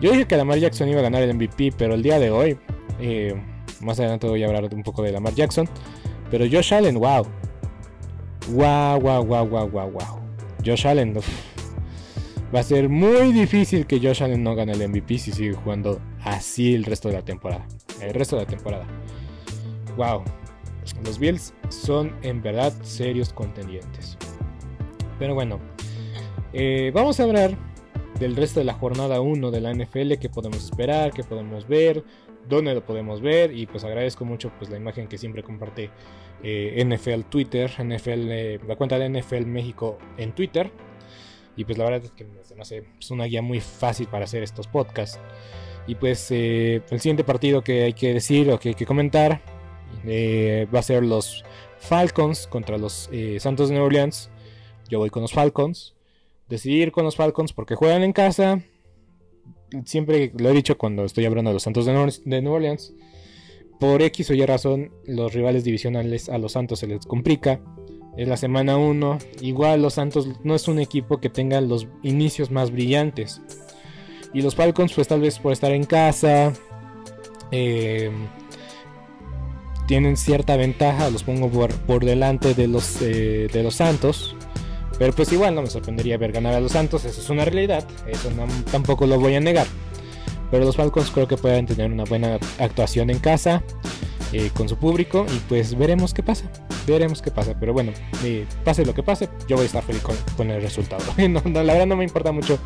Yo 0.00 0.10
dije 0.12 0.26
que 0.26 0.36
Lamar 0.36 0.58
Jackson 0.58 0.88
iba 0.88 1.00
a 1.00 1.02
ganar 1.02 1.22
el 1.22 1.34
MVP. 1.34 1.72
Pero 1.76 1.94
el 1.94 2.02
día 2.02 2.18
de 2.18 2.30
hoy. 2.30 2.58
eh, 3.00 3.34
más 3.80 4.00
adelante 4.00 4.26
voy 4.26 4.42
a 4.42 4.46
hablar 4.46 4.72
un 4.72 4.82
poco 4.82 5.02
de 5.02 5.12
Lamar 5.12 5.34
Jackson. 5.34 5.68
Pero 6.30 6.44
Josh 6.50 6.74
Allen, 6.74 6.98
wow. 6.98 7.26
Wow, 8.48 9.00
wow, 9.00 9.24
wow, 9.24 9.46
wow, 9.46 9.68
wow. 9.68 10.20
Josh 10.64 10.86
Allen, 10.86 11.14
va 12.54 12.60
a 12.60 12.62
ser 12.62 12.88
muy 12.88 13.32
difícil 13.32 13.86
que 13.86 13.98
Josh 14.00 14.22
Allen 14.22 14.42
no 14.42 14.54
gane 14.54 14.72
el 14.72 14.88
MVP 14.88 15.18
si 15.18 15.32
sigue 15.32 15.52
jugando 15.52 16.00
así 16.22 16.74
el 16.74 16.84
resto 16.84 17.08
de 17.08 17.14
la 17.14 17.22
temporada. 17.22 17.66
El 18.00 18.14
resto 18.14 18.36
de 18.36 18.42
la 18.42 18.48
temporada. 18.48 18.86
Wow. 19.96 20.22
Los 21.04 21.18
Bills 21.18 21.54
son 21.68 22.14
en 22.22 22.42
verdad 22.42 22.72
serios 22.82 23.32
contendientes. 23.32 24.16
Pero 25.18 25.34
bueno, 25.34 25.58
eh, 26.52 26.90
vamos 26.94 27.18
a 27.18 27.24
hablar 27.24 27.56
del 28.20 28.36
resto 28.36 28.60
de 28.60 28.66
la 28.66 28.74
jornada 28.74 29.20
1 29.20 29.50
de 29.50 29.60
la 29.60 29.74
NFL, 29.74 30.14
que 30.14 30.28
podemos 30.28 30.64
esperar, 30.64 31.12
que 31.12 31.24
podemos 31.24 31.66
ver, 31.66 32.04
dónde 32.48 32.74
lo 32.74 32.84
podemos 32.84 33.20
ver. 33.20 33.52
Y 33.56 33.66
pues 33.66 33.84
agradezco 33.84 34.24
mucho 34.24 34.52
pues, 34.58 34.70
la 34.70 34.76
imagen 34.76 35.08
que 35.08 35.18
siempre 35.18 35.42
comparte 35.42 35.90
eh, 36.42 36.82
NFL 36.84 37.22
Twitter, 37.28 37.70
NFL, 37.82 38.30
eh, 38.30 38.60
la 38.66 38.76
cuenta 38.76 38.98
de 38.98 39.08
NFL 39.08 39.46
México 39.46 39.98
en 40.18 40.32
Twitter. 40.34 40.70
Y 41.56 41.64
pues 41.64 41.78
la 41.78 41.84
verdad 41.84 42.04
es 42.04 42.10
que 42.12 42.26
me 42.54 42.62
hace 42.62 42.82
pues, 42.82 43.10
una 43.10 43.24
guía 43.24 43.42
muy 43.42 43.60
fácil 43.60 44.06
para 44.08 44.24
hacer 44.24 44.42
estos 44.42 44.68
podcasts. 44.68 45.18
Y 45.86 45.94
pues 45.94 46.30
el 46.30 46.82
siguiente 46.98 47.22
partido 47.22 47.62
que 47.62 47.84
hay 47.84 47.92
que 47.92 48.12
decir 48.12 48.50
o 48.50 48.58
que 48.58 48.70
hay 48.70 48.74
que 48.74 48.86
comentar 48.86 49.40
eh, 50.06 50.66
va 50.74 50.78
a 50.80 50.82
ser 50.82 51.04
los 51.04 51.44
Falcons 51.78 52.46
contra 52.46 52.78
los 52.78 53.08
eh, 53.12 53.38
Santos 53.40 53.68
de 53.68 53.74
Nueva 53.74 53.86
Orleans. 53.86 54.30
Yo 54.88 54.98
voy 54.98 55.10
con 55.10 55.22
los 55.22 55.32
Falcons. 55.32 55.94
Decidí 56.48 56.80
ir 56.82 56.92
con 56.92 57.04
los 57.04 57.16
Falcons 57.16 57.52
porque 57.52 57.74
juegan 57.74 58.02
en 58.02 58.12
casa. 58.12 58.60
Siempre 59.84 60.32
lo 60.38 60.48
he 60.48 60.52
dicho 60.52 60.78
cuando 60.78 61.04
estoy 61.04 61.24
hablando 61.26 61.50
de 61.50 61.54
los 61.54 61.62
Santos 61.64 61.86
de, 61.86 61.92
Nor- 61.92 62.22
de 62.24 62.40
Nueva 62.42 62.56
Orleans. 62.56 62.94
Por 63.80 64.00
X 64.00 64.30
o 64.30 64.34
Y 64.34 64.46
razón, 64.46 64.92
los 65.06 65.34
rivales 65.34 65.64
divisionales 65.64 66.28
a 66.28 66.38
los 66.38 66.52
Santos 66.52 66.78
se 66.78 66.86
les 66.86 67.04
complica. 67.04 67.60
Es 68.16 68.26
la 68.28 68.36
semana 68.38 68.78
1. 68.78 69.18
Igual 69.42 69.82
los 69.82 69.94
Santos 69.94 70.28
no 70.44 70.54
es 70.54 70.68
un 70.68 70.78
equipo 70.78 71.18
que 71.18 71.28
tenga 71.28 71.60
los 71.60 71.86
inicios 72.02 72.50
más 72.50 72.70
brillantes. 72.70 73.42
Y 74.32 74.40
los 74.42 74.54
Falcons, 74.54 74.92
pues 74.94 75.08
tal 75.08 75.20
vez 75.20 75.38
por 75.38 75.52
estar 75.52 75.72
en 75.72 75.84
casa. 75.84 76.52
eh, 77.50 78.10
tienen 79.86 80.16
cierta 80.16 80.56
ventaja, 80.56 81.10
los 81.10 81.22
pongo 81.22 81.48
por, 81.50 81.72
por 81.72 82.04
delante 82.04 82.54
de 82.54 82.68
los, 82.68 83.00
eh, 83.02 83.48
de 83.52 83.62
los 83.62 83.76
Santos. 83.76 84.36
Pero 84.98 85.12
pues 85.12 85.32
igual 85.32 85.54
no 85.54 85.62
me 85.62 85.68
sorprendería 85.68 86.16
ver 86.16 86.32
ganar 86.32 86.54
a 86.54 86.60
los 86.60 86.72
Santos, 86.72 87.04
eso 87.04 87.20
es 87.20 87.28
una 87.28 87.44
realidad, 87.44 87.86
eso 88.06 88.30
tampoco 88.70 89.06
lo 89.06 89.20
voy 89.20 89.34
a 89.34 89.40
negar. 89.40 89.66
Pero 90.50 90.64
los 90.64 90.76
Falcons 90.76 91.10
creo 91.10 91.28
que 91.28 91.36
pueden 91.36 91.66
tener 91.66 91.92
una 91.92 92.04
buena 92.04 92.38
actuación 92.58 93.10
en 93.10 93.18
casa 93.18 93.62
eh, 94.32 94.50
con 94.54 94.68
su 94.68 94.76
público 94.76 95.26
y 95.34 95.38
pues 95.48 95.76
veremos 95.76 96.14
qué 96.14 96.22
pasa. 96.22 96.50
Veremos 96.86 97.20
qué 97.20 97.30
pasa. 97.30 97.54
Pero 97.58 97.72
bueno, 97.72 97.92
eh, 98.24 98.46
pase 98.64 98.86
lo 98.86 98.94
que 98.94 99.02
pase, 99.02 99.28
yo 99.48 99.56
voy 99.56 99.64
a 99.64 99.66
estar 99.66 99.82
feliz 99.82 100.02
con, 100.36 100.50
el 100.50 100.62
resultado. 100.62 101.04
la 101.16 101.62
verdad 101.62 101.86
no 101.86 101.96
me 101.96 102.04
importa 102.04 102.32
mucho 102.32 102.58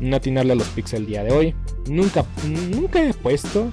no 0.00 0.16
atinarle 0.16 0.52
a 0.52 0.56
los 0.56 0.68
picks 0.68 0.94
el 0.94 1.06
día 1.06 1.22
de 1.22 1.32
hoy. 1.32 1.54
Nunca, 1.88 2.24
nunca 2.46 3.02
he 3.02 3.12
puesto, 3.14 3.70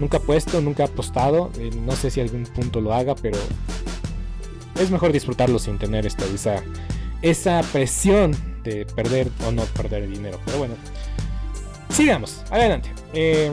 nunca 0.00 0.16
he 0.16 0.20
puesto, 0.20 0.60
nunca 0.60 0.82
he 0.82 0.86
apostado. 0.86 1.52
No 1.82 1.94
sé 1.94 2.10
si 2.10 2.20
algún 2.20 2.44
punto 2.44 2.80
lo 2.80 2.92
haga, 2.92 3.14
pero 3.14 3.38
es 4.80 4.90
mejor 4.90 5.12
disfrutarlo 5.12 5.58
sin 5.60 5.78
tener 5.78 6.06
esta, 6.06 6.24
esa, 6.24 6.62
esa 7.22 7.60
presión 7.70 8.34
de 8.64 8.86
perder 8.86 9.30
o 9.46 9.52
no 9.52 9.62
perder 9.66 10.08
dinero. 10.08 10.40
Pero 10.46 10.58
bueno, 10.58 10.74
sigamos, 11.90 12.42
adelante. 12.50 12.90
Eh, 13.12 13.52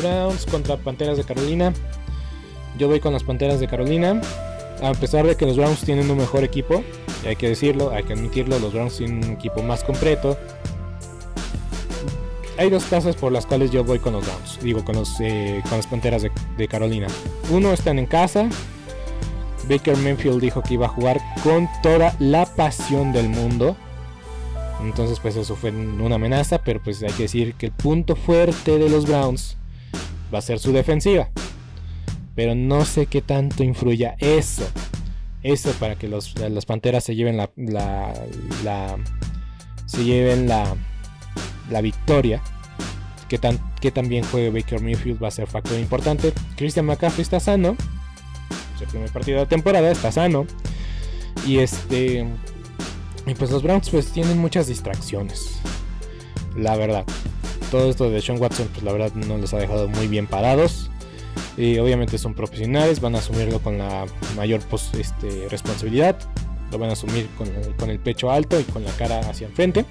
Browns 0.00 0.46
contra 0.46 0.76
Panteras 0.76 1.16
de 1.16 1.24
Carolina. 1.24 1.72
Yo 2.78 2.88
voy 2.88 3.00
con 3.00 3.12
las 3.12 3.24
Panteras 3.24 3.60
de 3.60 3.68
Carolina. 3.68 4.20
A 4.82 4.92
pesar 4.92 5.26
de 5.26 5.36
que 5.36 5.44
los 5.44 5.56
Browns 5.56 5.80
tienen 5.80 6.10
un 6.10 6.16
mejor 6.16 6.42
equipo, 6.42 6.82
hay 7.26 7.36
que 7.36 7.50
decirlo, 7.50 7.90
hay 7.90 8.02
que 8.04 8.14
admitirlo, 8.14 8.58
los 8.58 8.72
Browns 8.72 8.96
tienen 8.96 9.24
un 9.24 9.30
equipo 9.32 9.62
más 9.62 9.84
completo. 9.84 10.38
Hay 12.56 12.70
dos 12.70 12.84
casas 12.84 13.14
por 13.16 13.30
las 13.32 13.46
cuales 13.46 13.70
yo 13.70 13.84
voy 13.84 13.98
con 13.98 14.14
los 14.14 14.24
Browns, 14.24 14.58
digo 14.62 14.84
con, 14.84 14.96
los, 14.96 15.20
eh, 15.20 15.60
con 15.68 15.78
las 15.78 15.86
Panteras 15.86 16.22
de, 16.22 16.30
de 16.56 16.68
Carolina. 16.68 17.08
Uno 17.50 17.72
están 17.72 17.98
en 17.98 18.06
casa. 18.06 18.48
Baker 19.68 19.96
Mayfield 19.98 20.40
dijo 20.40 20.62
que 20.62 20.74
iba 20.74 20.86
a 20.86 20.88
jugar 20.88 21.20
con 21.42 21.68
toda 21.82 22.14
la 22.18 22.46
pasión 22.46 23.12
del 23.12 23.28
mundo. 23.28 23.76
Entonces 24.82 25.20
pues 25.20 25.36
eso 25.36 25.56
fue 25.56 25.70
una 25.70 26.16
amenaza, 26.16 26.62
pero 26.62 26.82
pues 26.82 27.02
hay 27.02 27.12
que 27.12 27.24
decir 27.24 27.54
que 27.54 27.66
el 27.66 27.72
punto 27.72 28.16
fuerte 28.16 28.78
de 28.78 28.88
los 28.88 29.06
Browns 29.06 29.56
va 30.32 30.38
a 30.38 30.42
ser 30.42 30.58
su 30.58 30.72
defensiva. 30.72 31.30
Pero 32.34 32.54
no 32.54 32.84
sé 32.84 33.06
qué 33.06 33.20
tanto 33.22 33.62
influya 33.62 34.16
eso. 34.18 34.66
Eso 35.42 35.70
para 35.72 35.96
que 35.96 36.08
los, 36.08 36.38
las 36.38 36.66
Panteras 36.66 37.04
se 37.04 37.14
lleven 37.14 37.36
la, 37.36 37.50
la, 37.56 38.96
se 39.86 40.04
lleven 40.04 40.48
la, 40.48 40.76
la 41.70 41.80
victoria. 41.80 42.42
Que 43.28 43.38
tan, 43.38 43.58
que 43.80 43.90
también 43.90 44.24
juegue 44.24 44.50
Baker 44.50 44.80
Mayfield 44.80 45.22
va 45.22 45.28
a 45.28 45.32
ser 45.32 45.46
factor 45.46 45.78
importante. 45.78 46.32
Christian 46.56 46.86
McCaffrey 46.86 47.22
está 47.22 47.40
sano. 47.40 47.76
Es 48.74 48.82
el 48.82 48.88
primer 48.88 49.10
partido 49.10 49.38
de 49.38 49.44
la 49.44 49.48
temporada, 49.48 49.90
está 49.90 50.10
sano. 50.10 50.46
Y 51.46 51.58
este 51.58 52.26
y 53.26 53.34
pues 53.34 53.50
los 53.50 53.62
Browns 53.62 53.90
pues 53.90 54.12
tienen 54.12 54.38
muchas 54.38 54.66
distracciones. 54.66 55.60
La 56.56 56.76
verdad. 56.76 57.04
Todo 57.70 57.88
esto 57.88 58.10
de 58.10 58.20
Sean 58.20 58.40
Watson 58.40 58.68
pues 58.72 58.82
la 58.82 58.92
verdad 58.92 59.12
no 59.14 59.38
les 59.38 59.54
ha 59.54 59.58
dejado 59.58 59.88
muy 59.88 60.08
bien 60.08 60.26
parados. 60.26 60.90
Y 61.56 61.78
obviamente 61.78 62.16
son 62.18 62.34
profesionales, 62.34 63.00
van 63.00 63.14
a 63.14 63.18
asumirlo 63.18 63.60
con 63.60 63.78
la 63.78 64.06
mayor 64.36 64.60
pues, 64.70 64.90
este, 64.94 65.48
responsabilidad. 65.48 66.16
Lo 66.70 66.78
van 66.78 66.90
a 66.90 66.92
asumir 66.94 67.28
con, 67.36 67.90
el 67.90 67.98
pecho 67.98 68.30
alto 68.30 68.58
y 68.58 68.64
con 68.64 68.84
la 68.84 68.92
cara 68.92 69.20
hacia 69.20 69.46
enfrente. 69.46 69.84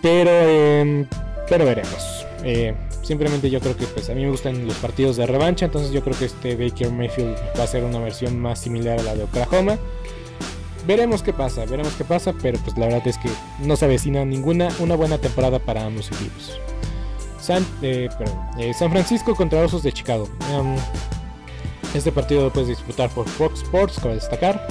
Pero, 0.00 0.30
em, 0.30 1.06
pero 1.48 1.64
veremos. 1.64 2.24
Eh, 2.44 2.74
simplemente 3.02 3.50
yo 3.50 3.60
creo 3.60 3.76
que 3.76 3.86
pues 3.86 4.08
a 4.10 4.14
mí 4.14 4.22
me 4.22 4.30
gustan 4.30 4.66
los 4.66 4.76
partidos 4.76 5.16
de 5.16 5.26
revancha. 5.26 5.66
Entonces 5.66 5.92
yo 5.92 6.02
creo 6.02 6.16
que 6.16 6.26
este 6.26 6.56
Baker 6.56 6.90
Mayfield 6.90 7.36
va 7.58 7.64
a 7.64 7.66
ser 7.66 7.84
una 7.84 7.98
versión 7.98 8.38
más 8.38 8.60
similar 8.60 8.98
a 9.00 9.02
la 9.02 9.14
de 9.16 9.24
Oklahoma 9.24 9.78
veremos 10.86 11.22
qué 11.22 11.32
pasa, 11.32 11.64
veremos 11.64 11.94
qué 11.94 12.04
pasa, 12.04 12.32
pero 12.40 12.58
pues 12.60 12.76
la 12.76 12.86
verdad 12.86 13.06
es 13.06 13.18
que 13.18 13.28
no 13.60 13.76
se 13.76 13.84
avecina 13.84 14.24
ninguna 14.24 14.68
una 14.78 14.96
buena 14.96 15.18
temporada 15.18 15.58
para 15.58 15.84
ambos 15.84 16.08
equipos. 16.08 16.58
San, 17.40 17.66
eh, 17.82 18.08
eh, 18.58 18.72
San 18.74 18.90
Francisco 18.90 19.34
contra 19.34 19.62
Osos 19.62 19.82
de 19.82 19.92
Chicago. 19.92 20.28
Em, 20.50 20.76
este 21.94 22.10
partido 22.10 22.44
lo 22.44 22.52
puedes 22.52 22.68
disputar 22.68 23.10
por 23.10 23.28
Fox 23.28 23.62
Sports, 23.62 23.98
cabe 24.00 24.14
destacar. 24.14 24.66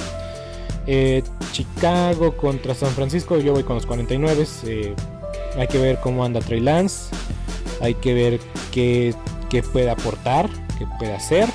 Eh, 0.88 1.24
Chicago 1.52 2.36
contra 2.36 2.74
San 2.74 2.90
Francisco, 2.92 3.38
yo 3.38 3.54
voy 3.54 3.64
con 3.64 3.76
los 3.76 3.86
49. 3.86 4.48
hay 5.58 5.68
que 5.68 5.78
ver 5.78 6.00
cómo 6.02 6.26
anda 6.26 6.40
Trey 6.40 6.60
Lance. 6.60 7.14
Hay 7.80 7.96
que 7.96 8.14
ver 8.14 8.40
qué, 8.72 9.14
qué 9.50 9.62
puede 9.62 9.90
aportar, 9.90 10.50
qué 10.80 10.88
puede 10.98 11.14
hacer. 11.14 11.48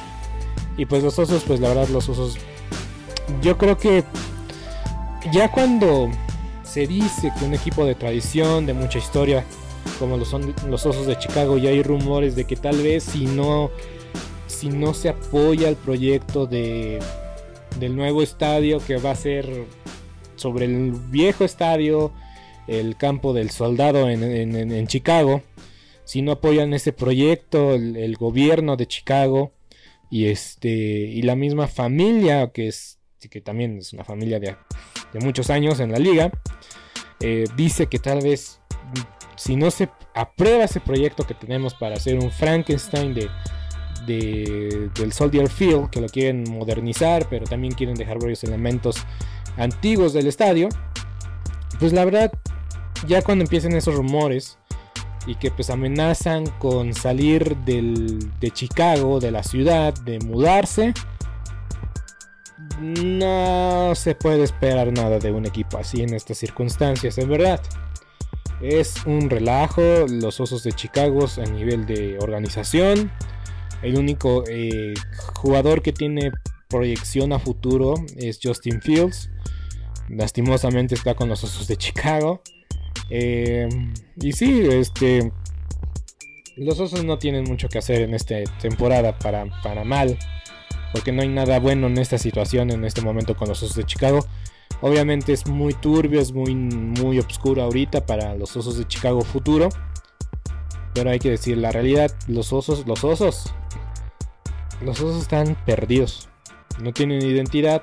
Y 0.77 0.87
pues 0.87 1.03
los 1.03 1.19
osos, 1.19 1.43
pues 1.45 1.59
la 1.59 1.69
verdad 1.69 1.89
los 1.89 2.09
osos 2.09 2.39
yo 3.43 3.59
creo 3.59 3.77
que 3.77 4.05
ya 5.33 5.51
cuando 5.51 6.11
se 6.63 6.87
dice 6.87 7.33
que 7.39 7.45
un 7.45 7.55
equipo 7.55 7.85
de 7.85 7.95
tradición, 7.95 8.67
de 8.67 8.75
mucha 8.75 8.99
historia, 8.99 9.45
como 9.99 10.17
lo 10.17 10.25
son 10.25 10.55
los 10.69 10.85
Osos 10.87 11.07
de 11.07 11.19
Chicago, 11.19 11.59
ya 11.59 11.71
hay 11.71 11.83
rumores 11.83 12.37
de 12.37 12.45
que 12.45 12.57
tal 12.57 12.83
vez 12.83 13.05
si 13.05 13.27
no, 13.27 13.71
si 14.47 14.69
no 14.69 14.95
se 14.95 15.09
apoya 15.09 15.69
el 15.69 15.77
proyecto 15.77 16.47
de, 16.47 17.01
del 17.79 17.97
nuevo 17.97 18.23
estadio 18.23 18.79
que 18.85 18.97
va 18.97 19.13
a 19.13 19.17
ser 19.17 19.67
sobre 20.37 20.67
el 20.67 20.93
viejo 20.93 21.45
estadio, 21.45 22.13
el 22.67 22.97
campo 22.97 23.33
del 23.33 23.51
soldado 23.51 24.09
en, 24.09 24.87
Chicago, 24.87 25.43
si 26.05 26.23
no 26.23 26.33
apoyan 26.33 26.75
ese 26.75 26.93
proyecto, 26.93 27.75
el, 27.75 28.17
gobierno 28.17 28.77
de 28.77 28.87
Chicago 28.87 29.53
y 30.11 30.27
este 30.27 30.71
y 30.71 31.23
la 31.23 31.35
misma 31.35 31.67
familia 31.67 32.51
que 32.53 32.69
es 32.69 32.99
que 33.31 33.41
también 33.41 33.79
es 33.79 33.93
una 33.93 34.05
familia 34.05 34.39
de 34.39 34.57
de 35.13 35.21
muchos 35.21 35.51
años 35.51 35.81
en 35.81 35.93
la 35.93 35.99
liga, 35.99 36.31
eh, 37.21 37.45
dice 37.57 37.87
que 37.87 37.99
tal 37.99 38.21
vez 38.21 38.61
si 39.37 39.57
no 39.57 39.71
se 39.71 39.89
aprueba 40.15 40.65
ese 40.65 40.81
proyecto 40.81 41.27
que 41.27 41.35
tenemos 41.35 41.75
para 41.75 41.97
hacer 41.97 42.19
un 42.19 42.31
Frankenstein 42.31 43.15
de, 43.15 43.31
del 44.07 45.13
Soldier 45.13 45.49
Field, 45.49 45.91
que 45.91 46.01
lo 46.01 46.09
quieren 46.09 46.45
modernizar, 46.51 47.29
pero 47.29 47.45
también 47.47 47.75
quieren 47.75 47.95
dejar 47.95 48.19
varios 48.19 48.43
elementos 48.43 49.05
antiguos 49.57 50.13
del 50.13 50.27
estadio, 50.27 50.69
pues 51.79 51.93
la 51.93 52.05
verdad, 52.05 52.33
ya 53.07 53.23
cuando 53.23 53.45
empiecen 53.45 53.75
esos 53.75 53.95
rumores, 53.95 54.59
y 55.29 55.35
que 55.35 55.51
pues 55.51 55.69
amenazan 55.69 56.47
con 56.59 56.95
salir 56.95 57.55
de 57.59 58.51
Chicago, 58.51 59.21
de 59.21 59.31
la 59.31 59.43
ciudad, 59.43 59.93
de 59.93 60.19
mudarse. 60.21 60.95
No 62.81 63.95
se 63.95 64.15
puede 64.15 64.45
esperar 64.45 64.93
nada 64.93 65.19
de 65.19 65.33
un 65.33 65.47
equipo 65.47 65.79
así 65.79 66.03
en 66.03 66.15
estas 66.15 66.39
circunstancias, 66.39 67.19
en 67.19 67.29
verdad. 67.29 67.61
Es 68.61 69.05
un 69.07 69.31
relajo 69.31 69.83
los 70.09 70.41
Osos 70.41 70.65
de 70.65 70.73
Chicago 70.73 71.27
a 71.37 71.51
nivel 71.51 71.87
de 71.87 72.19
organización. 72.19 73.11
El 73.83 73.97
único 73.97 74.45
eh, 74.49 74.95
jugador 75.35 75.83
que 75.83 75.93
tiene 75.93 76.33
proyección 76.69 77.33
a 77.33 77.39
futuro 77.39 77.95
es 78.17 78.41
Justin 78.43 78.81
Fields. 78.83 79.31
Lastimosamente 80.09 80.95
está 80.95 81.15
con 81.15 81.29
los 81.29 81.45
Osos 81.45 81.69
de 81.69 81.77
Chicago. 81.77 82.43
Eh, 83.11 83.69
y 84.17 84.33
sí, 84.33 84.63
este, 84.71 85.33
los 86.57 86.81
Osos 86.81 87.05
no 87.05 87.19
tienen 87.19 87.45
mucho 87.45 87.69
que 87.69 87.79
hacer 87.79 88.03
en 88.03 88.15
esta 88.15 88.37
temporada 88.61 89.19
para, 89.19 89.47
para 89.63 89.85
mal. 89.85 90.19
Porque 90.93 91.13
no 91.13 91.23
hay 91.23 91.29
nada 91.29 91.59
bueno 91.61 91.87
en 91.87 91.99
esta 91.99 92.19
situación 92.19 92.71
en 92.71 92.85
este 92.85 93.03
momento 93.03 93.37
con 93.37 93.49
los 93.49 93.63
Osos 93.63 93.77
de 93.77 93.85
Chicago. 93.85 94.21
Obviamente 94.81 95.33
es 95.33 95.47
muy 95.47 95.75
turbio, 95.75 96.21
es 96.21 96.33
muy, 96.33 96.55
muy 96.55 97.19
oscuro 97.19 97.63
ahorita 97.63 98.07
para 98.07 98.35
los 98.35 98.57
Osos 98.57 98.79
de 98.79 98.87
Chicago 98.87 99.23
futuro. 99.23 99.69
Pero 100.95 101.11
hay 101.11 101.19
que 101.19 101.31
decir 101.31 101.59
la 101.59 101.71
realidad, 101.71 102.11
los 102.27 102.53
osos, 102.53 102.87
los 102.87 103.05
osos, 103.05 103.53
los 104.81 105.01
osos 105.01 105.23
están 105.23 105.57
perdidos. 105.65 106.29
No 106.81 106.93
tienen 106.93 107.23
identidad. 107.23 107.83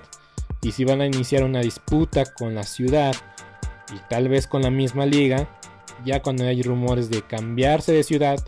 Y 0.61 0.71
si 0.71 0.83
van 0.83 1.01
a 1.01 1.05
iniciar 1.05 1.43
una 1.43 1.61
disputa 1.61 2.25
con 2.25 2.55
la 2.55 2.63
ciudad 2.63 3.15
y 3.93 3.99
tal 4.09 4.29
vez 4.29 4.47
con 4.47 4.63
la 4.63 4.71
misma 4.71 5.05
liga, 5.05 5.47
ya 6.03 6.21
cuando 6.21 6.45
hay 6.45 6.63
rumores 6.63 7.09
de 7.09 7.21
cambiarse 7.21 7.91
de 7.91 8.03
ciudad 8.03 8.43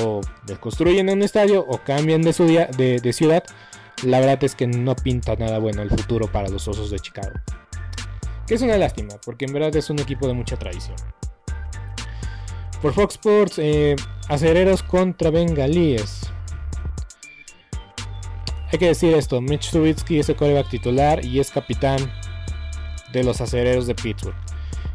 o 0.00 0.20
de 0.46 0.56
construyen 0.56 1.10
un 1.10 1.22
estadio 1.22 1.64
o 1.66 1.78
cambian 1.78 2.22
de 2.22 2.32
ciudad, 2.32 3.44
la 4.04 4.20
verdad 4.20 4.42
es 4.44 4.54
que 4.54 4.66
no 4.66 4.96
pinta 4.96 5.36
nada 5.36 5.58
bueno 5.58 5.82
el 5.82 5.90
futuro 5.90 6.30
para 6.30 6.48
los 6.48 6.66
Osos 6.68 6.90
de 6.90 6.98
Chicago. 6.98 7.32
Que 8.46 8.54
es 8.54 8.62
una 8.62 8.76
lástima, 8.76 9.14
porque 9.24 9.44
en 9.44 9.52
verdad 9.52 9.74
es 9.76 9.90
un 9.90 9.98
equipo 9.98 10.26
de 10.26 10.34
mucha 10.34 10.56
tradición. 10.56 10.96
Por 12.82 12.94
Fox 12.94 13.14
Sports, 13.14 13.58
eh, 13.58 13.96
acereros 14.28 14.82
contra 14.82 15.30
bengalíes. 15.30 16.30
Hay 18.72 18.78
que 18.78 18.86
decir 18.86 19.14
esto, 19.14 19.40
Mitch 19.40 19.70
Trubisky 19.70 20.20
es 20.20 20.28
el 20.28 20.36
coreback 20.36 20.70
titular 20.70 21.24
y 21.24 21.40
es 21.40 21.50
capitán 21.50 21.98
de 23.12 23.24
los 23.24 23.40
acereros 23.40 23.86
de 23.86 23.94
Pittsburgh. 23.94 24.36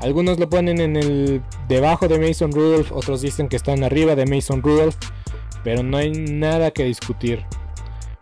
Algunos 0.00 0.38
lo 0.38 0.48
ponen 0.48 0.80
en 0.80 0.96
el 0.96 1.42
debajo 1.68 2.06
de 2.06 2.18
Mason 2.18 2.52
Rudolph, 2.52 2.92
otros 2.92 3.22
dicen 3.22 3.48
que 3.48 3.56
están 3.56 3.82
arriba 3.82 4.14
de 4.14 4.26
Mason 4.26 4.62
Rudolph, 4.62 4.96
pero 5.64 5.82
no 5.82 5.96
hay 5.96 6.10
nada 6.12 6.70
que 6.70 6.84
discutir. 6.84 7.44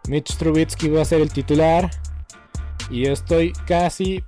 Mitch 0.09 0.37
Trubisky 0.37 0.89
va 0.89 1.03
a 1.03 1.05
ser 1.05 1.21
el 1.21 1.33
titular 1.33 1.91
y 2.91 3.07
estoy 3.07 3.53
casi 3.67 4.23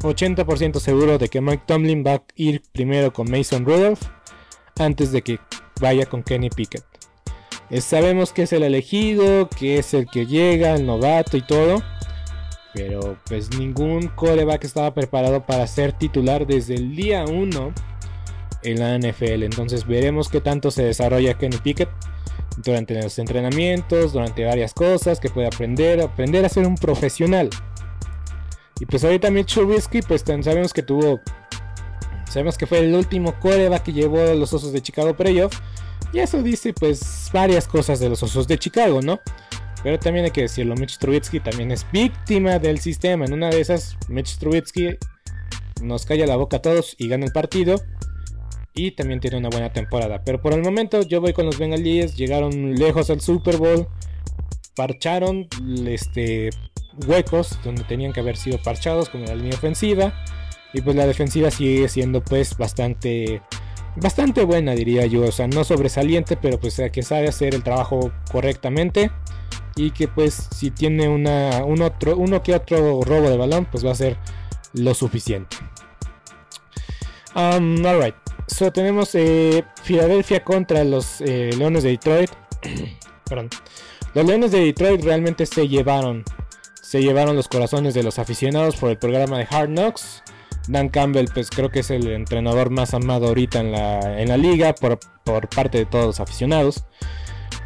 80% 0.00 0.78
seguro 0.78 1.18
de 1.18 1.28
que 1.28 1.40
Mike 1.40 1.64
Tomlin 1.66 2.04
va 2.06 2.14
a 2.14 2.22
ir 2.36 2.62
primero 2.72 3.12
con 3.12 3.30
Mason 3.30 3.64
Rudolph 3.64 4.02
antes 4.78 5.12
de 5.12 5.22
que 5.22 5.38
vaya 5.80 6.06
con 6.06 6.22
Kenny 6.22 6.50
Pickett. 6.50 6.84
sabemos 7.80 8.32
que 8.32 8.42
es 8.42 8.52
el 8.52 8.62
elegido, 8.62 9.48
que 9.48 9.78
es 9.78 9.92
el 9.94 10.06
que 10.06 10.26
llega, 10.26 10.74
el 10.74 10.86
novato 10.86 11.36
y 11.36 11.42
todo. 11.42 11.82
Pero 12.74 13.16
pues 13.26 13.56
ningún 13.58 14.08
coreback 14.08 14.64
estaba 14.64 14.94
preparado 14.94 15.44
para 15.44 15.66
ser 15.66 15.92
titular 15.92 16.46
desde 16.46 16.74
el 16.74 16.94
día 16.94 17.24
1 17.24 17.72
en 18.62 18.78
la 18.78 18.98
NFL. 18.98 19.42
Entonces 19.42 19.86
veremos 19.86 20.28
qué 20.28 20.40
tanto 20.40 20.70
se 20.70 20.84
desarrolla 20.84 21.36
Kenny 21.36 21.58
Pickett 21.58 21.88
durante 22.58 23.00
los 23.00 23.18
entrenamientos, 23.18 24.12
durante 24.12 24.44
varias 24.44 24.74
cosas 24.74 25.18
que 25.20 25.30
puede 25.30 25.46
aprender, 25.46 26.00
aprender 26.00 26.44
a 26.44 26.48
ser 26.48 26.66
un 26.66 26.76
profesional. 26.76 27.50
Y 28.78 28.86
pues 28.86 29.04
ahorita 29.04 29.30
Mitch 29.30 29.54
Trubisky, 29.54 30.00
pues 30.02 30.24
sabemos 30.26 30.72
que 30.72 30.82
tuvo, 30.82 31.20
sabemos 32.28 32.56
que 32.56 32.66
fue 32.66 32.78
el 32.78 32.94
último 32.94 33.38
coreback 33.38 33.84
que 33.84 33.92
llevó 33.92 34.20
a 34.20 34.34
los 34.34 34.52
Osos 34.52 34.72
de 34.72 34.80
Chicago 34.80 35.14
Playoff. 35.14 35.58
Y 36.12 36.18
eso 36.18 36.42
dice 36.42 36.72
pues 36.72 37.30
varias 37.32 37.68
cosas 37.68 38.00
de 38.00 38.08
los 38.08 38.22
Osos 38.22 38.48
de 38.48 38.58
Chicago, 38.58 39.00
¿no? 39.02 39.20
Pero 39.82 39.98
también 39.98 40.26
hay 40.26 40.30
que 40.30 40.42
decirlo, 40.42 40.74
Mitch 40.74 40.98
Trubisky 40.98 41.40
también 41.40 41.70
es 41.70 41.86
víctima 41.90 42.58
del 42.58 42.80
sistema. 42.80 43.24
En 43.24 43.32
una 43.32 43.48
de 43.48 43.60
esas, 43.60 43.96
Mitch 44.08 44.36
Trubisky 44.36 44.96
nos 45.82 46.04
calla 46.04 46.26
la 46.26 46.36
boca 46.36 46.58
a 46.58 46.62
todos 46.62 46.94
y 46.98 47.08
gana 47.08 47.24
el 47.24 47.32
partido. 47.32 47.76
Y 48.74 48.92
también 48.92 49.20
tiene 49.20 49.38
una 49.38 49.48
buena 49.48 49.72
temporada. 49.72 50.22
Pero 50.22 50.40
por 50.40 50.52
el 50.52 50.62
momento 50.62 51.02
yo 51.02 51.20
voy 51.20 51.32
con 51.32 51.46
los 51.46 51.58
bengalíes. 51.58 52.16
Llegaron 52.16 52.74
lejos 52.74 53.10
al 53.10 53.20
Super 53.20 53.56
Bowl. 53.56 53.88
Parcharon 54.76 55.48
este, 55.86 56.50
huecos 57.06 57.58
donde 57.64 57.82
tenían 57.84 58.12
que 58.12 58.20
haber 58.20 58.36
sido 58.36 58.62
parchados 58.62 59.08
como 59.08 59.24
la 59.24 59.34
línea 59.34 59.54
ofensiva. 59.54 60.12
Y 60.72 60.82
pues 60.82 60.94
la 60.94 61.06
defensiva 61.06 61.50
sigue 61.50 61.88
siendo 61.88 62.22
pues 62.22 62.56
bastante 62.56 63.42
bastante 63.96 64.44
buena 64.44 64.72
diría 64.76 65.04
yo, 65.06 65.22
o 65.24 65.32
sea, 65.32 65.48
no 65.48 65.64
sobresaliente, 65.64 66.36
pero 66.36 66.60
pues 66.60 66.80
que 66.92 67.02
sabe 67.02 67.26
hacer 67.26 67.56
el 67.56 67.64
trabajo 67.64 68.12
correctamente 68.30 69.10
y 69.76 69.90
que 69.90 70.08
pues 70.08 70.48
si 70.54 70.70
tiene 70.70 71.08
una, 71.08 71.64
un 71.64 71.82
otro, 71.82 72.16
uno 72.16 72.42
que 72.42 72.54
otro 72.54 73.00
robo 73.02 73.30
de 73.30 73.36
balón, 73.36 73.66
pues 73.70 73.84
va 73.84 73.92
a 73.92 73.94
ser 73.94 74.16
lo 74.72 74.94
suficiente. 74.94 75.56
Um, 77.34 77.84
alright, 77.86 78.14
so 78.46 78.72
tenemos 78.72 79.14
eh, 79.14 79.64
Filadelfia 79.82 80.42
contra 80.42 80.82
los 80.84 81.20
eh, 81.20 81.50
Leones 81.56 81.82
de 81.82 81.90
Detroit. 81.90 82.30
Perdón. 83.24 83.50
Los 84.14 84.26
Leones 84.26 84.50
de 84.50 84.60
Detroit 84.64 85.04
realmente 85.04 85.46
se 85.46 85.68
llevaron, 85.68 86.24
se 86.82 87.00
llevaron 87.00 87.36
los 87.36 87.46
corazones 87.46 87.94
de 87.94 88.02
los 88.02 88.18
aficionados 88.18 88.76
por 88.76 88.90
el 88.90 88.98
programa 88.98 89.38
de 89.38 89.46
Hard 89.48 89.68
Knocks. 89.68 90.24
Dan 90.66 90.88
Campbell, 90.88 91.26
pues 91.32 91.48
creo 91.48 91.70
que 91.70 91.80
es 91.80 91.90
el 91.90 92.08
entrenador 92.08 92.70
más 92.70 92.92
amado 92.92 93.28
ahorita 93.28 93.60
en 93.60 93.72
la, 93.72 94.20
en 94.20 94.28
la 94.28 94.36
liga 94.36 94.74
por, 94.74 94.98
por 95.24 95.48
parte 95.48 95.78
de 95.78 95.86
todos 95.86 96.06
los 96.06 96.20
aficionados 96.20 96.84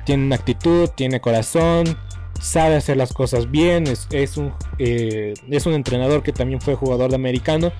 tiene 0.04 0.24
una 0.24 0.36
actitud, 0.36 0.88
tiene 0.88 1.20
corazón, 1.20 1.98
sabe 2.40 2.76
hacer 2.76 2.96
las 2.96 3.12
cosas 3.12 3.50
bien, 3.50 3.84
es, 3.86 4.36
un, 4.36 4.52
eh, 4.78 5.34
es 5.48 5.66
un 5.66 5.74
entrenador 5.74 6.22
que 6.22 6.32
también 6.32 6.60
fue 6.60 6.74
jugador 6.74 7.10
de 7.10 7.16
americano 7.16 7.72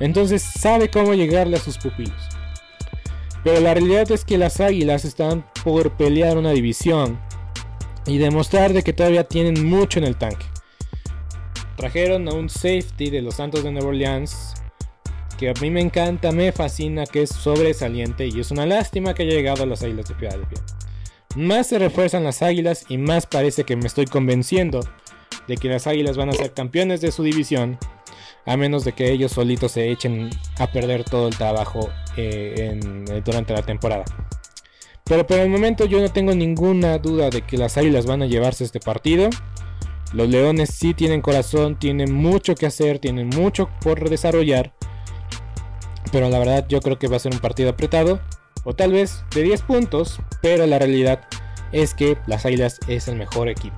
Entonces 0.00 0.42
sabe 0.42 0.90
cómo 0.90 1.14
llegarle 1.14 1.56
a 1.56 1.60
sus 1.60 1.78
pupilos. 1.78 2.28
Pero 3.42 3.60
la 3.60 3.74
realidad 3.74 4.10
es 4.10 4.24
que 4.24 4.38
las 4.38 4.60
Águilas 4.60 5.04
están 5.04 5.44
por 5.62 5.92
pelear 5.92 6.38
una 6.38 6.52
división 6.52 7.20
y 8.06 8.18
demostrar 8.18 8.72
de 8.72 8.82
que 8.82 8.92
todavía 8.92 9.24
tienen 9.24 9.66
mucho 9.66 9.98
en 9.98 10.06
el 10.06 10.16
tanque. 10.16 10.46
Trajeron 11.76 12.28
a 12.28 12.32
un 12.32 12.48
safety 12.48 13.10
de 13.10 13.20
los 13.20 13.34
Santos 13.34 13.64
de 13.64 13.72
Nueva 13.72 13.88
Orleans 13.88 14.54
que 15.38 15.50
a 15.50 15.54
mí 15.60 15.70
me 15.70 15.80
encanta, 15.80 16.32
me 16.32 16.52
fascina, 16.52 17.04
que 17.06 17.22
es 17.22 17.30
sobresaliente 17.30 18.26
y 18.28 18.40
es 18.40 18.50
una 18.50 18.66
lástima 18.66 19.14
que 19.14 19.24
haya 19.24 19.32
llegado 19.32 19.64
a 19.64 19.66
las 19.66 19.82
Águilas 19.82 20.08
de 20.08 20.14
Filadelfia. 20.14 20.62
Más 21.34 21.66
se 21.66 21.78
refuerzan 21.78 22.24
las 22.24 22.42
Águilas 22.42 22.84
y 22.88 22.96
más 22.96 23.26
parece 23.26 23.64
que 23.64 23.76
me 23.76 23.86
estoy 23.86 24.06
convenciendo 24.06 24.80
de 25.48 25.56
que 25.56 25.68
las 25.68 25.86
Águilas 25.86 26.16
van 26.16 26.28
a 26.28 26.32
ser 26.32 26.52
campeones 26.52 27.00
de 27.00 27.10
su 27.10 27.24
división, 27.24 27.78
a 28.46 28.56
menos 28.56 28.84
de 28.84 28.92
que 28.92 29.10
ellos 29.10 29.32
solitos 29.32 29.72
se 29.72 29.90
echen 29.90 30.30
a 30.58 30.68
perder 30.68 31.04
todo 31.04 31.28
el 31.28 31.36
trabajo 31.36 31.90
eh, 32.16 32.78
eh, 33.10 33.22
durante 33.24 33.52
la 33.52 33.62
temporada. 33.62 34.04
Pero 35.04 35.26
por 35.26 35.38
el 35.38 35.50
momento 35.50 35.84
yo 35.84 36.00
no 36.00 36.08
tengo 36.08 36.34
ninguna 36.34 36.98
duda 36.98 37.30
de 37.30 37.42
que 37.42 37.58
las 37.58 37.76
Águilas 37.76 38.06
van 38.06 38.22
a 38.22 38.26
llevarse 38.26 38.64
este 38.64 38.80
partido. 38.80 39.28
Los 40.12 40.28
Leones 40.28 40.70
sí 40.70 40.94
tienen 40.94 41.20
corazón, 41.20 41.78
tienen 41.78 42.12
mucho 42.12 42.54
que 42.54 42.66
hacer, 42.66 43.00
tienen 43.00 43.28
mucho 43.28 43.68
por 43.80 44.08
desarrollar. 44.08 44.72
Pero 46.12 46.30
la 46.30 46.38
verdad 46.38 46.64
yo 46.68 46.80
creo 46.80 46.98
que 46.98 47.08
va 47.08 47.16
a 47.16 47.20
ser 47.20 47.34
un 47.34 47.40
partido 47.40 47.70
apretado. 47.70 48.20
O 48.64 48.74
tal 48.74 48.92
vez 48.92 49.24
de 49.34 49.42
10 49.42 49.62
puntos. 49.62 50.18
Pero 50.42 50.66
la 50.66 50.78
realidad 50.78 51.26
es 51.72 51.94
que 51.94 52.16
las 52.26 52.46
Águilas 52.46 52.80
es 52.88 53.08
el 53.08 53.16
mejor 53.16 53.48
equipo. 53.48 53.76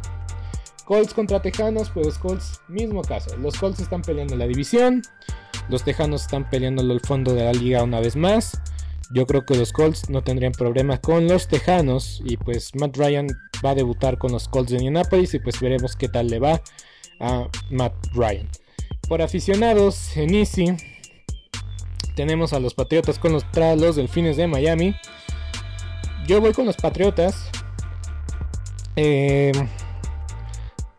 Colts 0.85 1.15
contra 1.15 1.43
Tejanos, 1.43 1.91
pues 1.91 2.17
Colts, 2.17 2.61
mismo 2.69 3.03
caso. 3.03 3.37
Los 3.39 3.59
Colts 3.59 3.81
están 3.81 4.03
peleando 4.03 4.37
la 4.37 4.47
división. 4.47 5.03
Los 5.69 5.83
Tejanos 5.83 6.23
están 6.23 6.49
peleando 6.49 6.83
el 6.83 7.01
fondo 7.01 7.35
de 7.35 7.45
la 7.45 7.53
liga 7.53 7.83
una 7.83 8.01
vez 8.01 8.15
más. 8.15 8.61
Yo 9.11 9.27
creo 9.27 9.45
que 9.45 9.57
los 9.57 9.73
Colts 9.73 10.09
no 10.11 10.23
tendrían 10.23 10.53
problema 10.53 10.99
con 10.99 11.27
los 11.27 11.49
Tejanos. 11.49 12.23
Y 12.25 12.37
pues 12.37 12.73
Matt 12.77 12.97
Ryan 12.97 13.27
va 13.65 13.71
a 13.71 13.75
debutar 13.75 14.19
con 14.19 14.31
los 14.31 14.47
Colts 14.47 14.71
de 14.71 14.77
Indianapolis. 14.77 15.35
Y 15.35 15.41
pues 15.41 15.59
veremos 15.61 15.97
qué 15.97 16.09
tal 16.09 16.29
le 16.29 16.39
va 16.39 16.61
a 17.19 17.49
Matt 17.71 17.95
Ryan. 18.15 18.49
Por 19.09 19.23
aficionados, 19.23 20.17
en 20.17 20.35
Easy 20.35 20.77
tenemos 22.17 22.55
a 22.55 22.59
los 22.59 22.75
Patriotas 22.75 23.21
con 23.21 23.33
los, 23.33 23.45
los 23.77 23.95
Delfines 23.95 24.37
de 24.37 24.49
Miami. 24.49 24.97
Yo 26.27 26.41
voy 26.41 26.53
con 26.53 26.67
los 26.67 26.77
Patriotas. 26.77 27.51
Eh, 28.97 29.53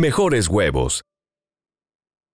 mejores 0.00 0.48
huevos. 0.48 1.02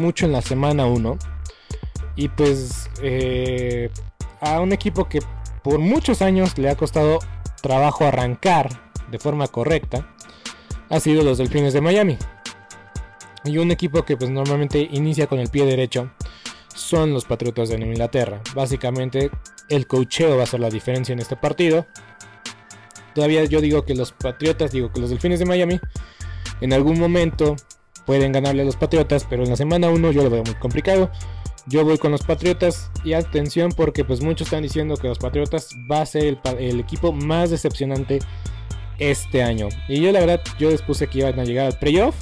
mucho 0.00 0.26
en 0.26 0.32
la 0.32 0.42
semana 0.42 0.86
1. 0.86 1.18
Y 2.16 2.28
pues 2.28 2.90
eh, 3.02 3.90
a 4.40 4.60
un 4.60 4.72
equipo 4.72 5.08
que 5.08 5.20
por 5.62 5.78
muchos 5.78 6.22
años 6.22 6.58
le 6.58 6.70
ha 6.70 6.76
costado 6.76 7.18
trabajo 7.62 8.04
arrancar 8.04 8.90
de 9.10 9.18
forma 9.18 9.46
correcta, 9.46 10.06
ha 10.88 11.00
sido 11.00 11.22
los 11.22 11.38
Delfines 11.38 11.72
de 11.72 11.80
Miami. 11.80 12.18
Y 13.44 13.58
un 13.58 13.70
equipo 13.70 14.04
que 14.04 14.16
pues 14.16 14.30
normalmente 14.30 14.88
inicia 14.90 15.26
con 15.26 15.38
el 15.38 15.48
pie 15.48 15.64
derecho 15.64 16.10
son 16.74 17.12
los 17.12 17.24
Patriotas 17.24 17.68
de 17.68 17.76
Inglaterra. 17.76 18.40
Básicamente 18.54 19.30
el 19.68 19.86
cocheo 19.86 20.36
va 20.36 20.44
a 20.44 20.46
ser 20.46 20.60
la 20.60 20.70
diferencia 20.70 21.12
en 21.12 21.20
este 21.20 21.36
partido. 21.36 21.86
Todavía 23.14 23.44
yo 23.44 23.60
digo 23.60 23.84
que 23.84 23.94
los 23.94 24.12
Patriotas, 24.12 24.72
digo 24.72 24.92
que 24.92 25.00
los 25.00 25.10
Delfines 25.10 25.38
de 25.38 25.46
Miami 25.46 25.80
en 26.60 26.72
algún 26.72 26.98
momento 26.98 27.56
pueden 28.10 28.32
ganarle 28.32 28.62
a 28.62 28.64
los 28.64 28.74
Patriotas, 28.74 29.24
pero 29.30 29.44
en 29.44 29.50
la 29.50 29.56
semana 29.56 29.88
1 29.88 30.10
yo 30.10 30.24
lo 30.24 30.30
veo 30.30 30.42
muy 30.42 30.54
complicado. 30.54 31.12
Yo 31.68 31.84
voy 31.84 31.96
con 31.96 32.10
los 32.10 32.24
Patriotas 32.24 32.90
y 33.04 33.12
atención 33.12 33.70
porque 33.70 34.04
pues 34.04 34.20
muchos 34.20 34.48
están 34.48 34.64
diciendo 34.64 34.96
que 34.96 35.06
los 35.06 35.20
Patriotas 35.20 35.76
va 35.88 36.00
a 36.00 36.06
ser 36.06 36.40
el, 36.58 36.80
equipo 36.80 37.12
más 37.12 37.50
decepcionante 37.50 38.18
este 38.98 39.44
año. 39.44 39.68
Y 39.88 40.00
yo 40.00 40.10
la 40.10 40.18
verdad 40.18 40.40
yo 40.58 40.70
les 40.70 40.82
puse 40.82 41.06
que 41.06 41.20
iban 41.20 41.38
a 41.38 41.44
llegar 41.44 41.66
al 41.66 41.78
playoff, 41.78 42.16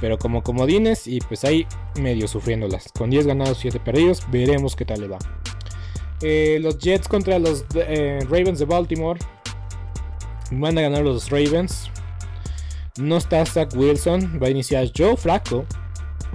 pero 0.00 0.16
como 0.16 0.44
comodines 0.44 1.08
y 1.08 1.18
pues 1.18 1.42
ahí 1.42 1.66
medio 2.00 2.28
sufriéndolas. 2.28 2.92
Con 2.96 3.10
10 3.10 3.26
ganados, 3.26 3.58
7 3.58 3.80
perdidos, 3.80 4.22
veremos 4.30 4.76
qué 4.76 4.84
tal 4.84 5.00
le 5.00 5.08
va. 5.08 5.18
Eh, 6.22 6.60
los 6.62 6.78
Jets 6.78 7.08
contra 7.08 7.40
los 7.40 7.64
eh, 7.74 8.20
Ravens 8.30 8.60
de 8.60 8.64
Baltimore. 8.64 9.18
Van 10.52 10.78
a 10.78 10.82
ganar 10.82 11.02
los 11.02 11.30
Ravens. 11.30 11.90
No 13.00 13.16
está 13.16 13.44
Zach 13.46 13.74
Wilson, 13.74 14.38
va 14.42 14.48
a 14.48 14.50
iniciar 14.50 14.90
Joe 14.96 15.16
Flacco. 15.16 15.64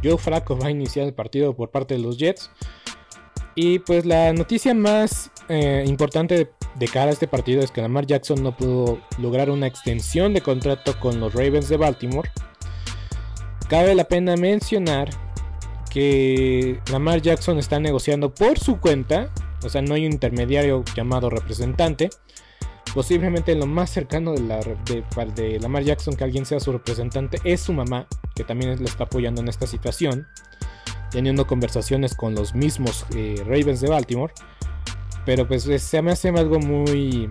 Joe 0.04 0.18
Flacco 0.18 0.58
va 0.58 0.68
a 0.68 0.72
iniciar 0.72 1.06
el 1.06 1.14
partido 1.14 1.56
por 1.56 1.70
parte 1.70 1.94
de 1.94 2.00
los 2.00 2.18
Jets. 2.18 2.50
Y 3.56 3.80
pues 3.80 4.06
la 4.06 4.34
noticia 4.34 4.74
más 4.74 5.32
eh, 5.48 5.86
importante 5.88 6.50
de, 6.78 6.88
cara 6.88 7.08
a 7.08 7.14
este 7.14 7.28
partido 7.28 7.62
es 7.62 7.72
que 7.72 7.82
Lamar 7.82 8.06
Jackson 8.06 8.44
no 8.44 8.58
pudo 8.58 9.00
lograr 9.18 9.50
una 9.50 9.68
extensión 9.68 10.34
de 10.34 10.42
contrato 10.42 11.00
con 11.00 11.20
los 11.20 11.34
Ravens 11.34 11.70
de 11.70 11.78
Baltimore. 11.78 12.30
Cabe 13.70 13.96
la 13.96 14.04
pena 14.06 14.36
mencionar 14.36 15.10
que 15.90 16.82
Lamar 16.92 17.22
Jackson 17.22 17.58
está 17.58 17.80
negociando 17.80 18.34
por 18.34 18.60
su 18.60 18.80
cuenta, 18.80 19.32
o 19.64 19.70
sea, 19.70 19.82
no 19.82 19.94
hay 19.94 20.06
un 20.06 20.12
intermediario 20.12 20.84
llamado 20.96 21.30
representante. 21.30 22.10
Posiblemente 22.96 23.54
lo 23.56 23.66
más 23.66 23.90
cercano 23.90 24.32
de, 24.32 24.40
la, 24.40 24.62
de, 25.36 25.60
Lamar 25.60 25.84
Jackson 25.84 26.16
que 26.16 26.24
alguien 26.24 26.46
sea 26.46 26.62
su 26.62 26.72
representante 26.72 27.42
es 27.44 27.60
su 27.60 27.74
mamá, 27.74 28.08
que 28.36 28.46
también 28.46 28.80
le 28.80 28.86
está 28.86 29.04
apoyando 29.04 29.42
en 29.42 29.50
esta 29.50 29.68
situación, 29.68 30.26
teniendo 31.12 31.46
conversaciones 31.46 32.16
con 32.16 32.36
los 32.36 32.56
mismos 32.56 33.06
eh, 33.14 33.36
Ravens 33.46 33.82
de 33.82 33.90
Baltimore. 33.90 34.34
Pero 35.26 35.46
pues 35.46 35.64
se 35.64 36.02
me 36.02 36.14
hace 36.14 36.30
algo 36.30 36.58
muy 36.60 37.30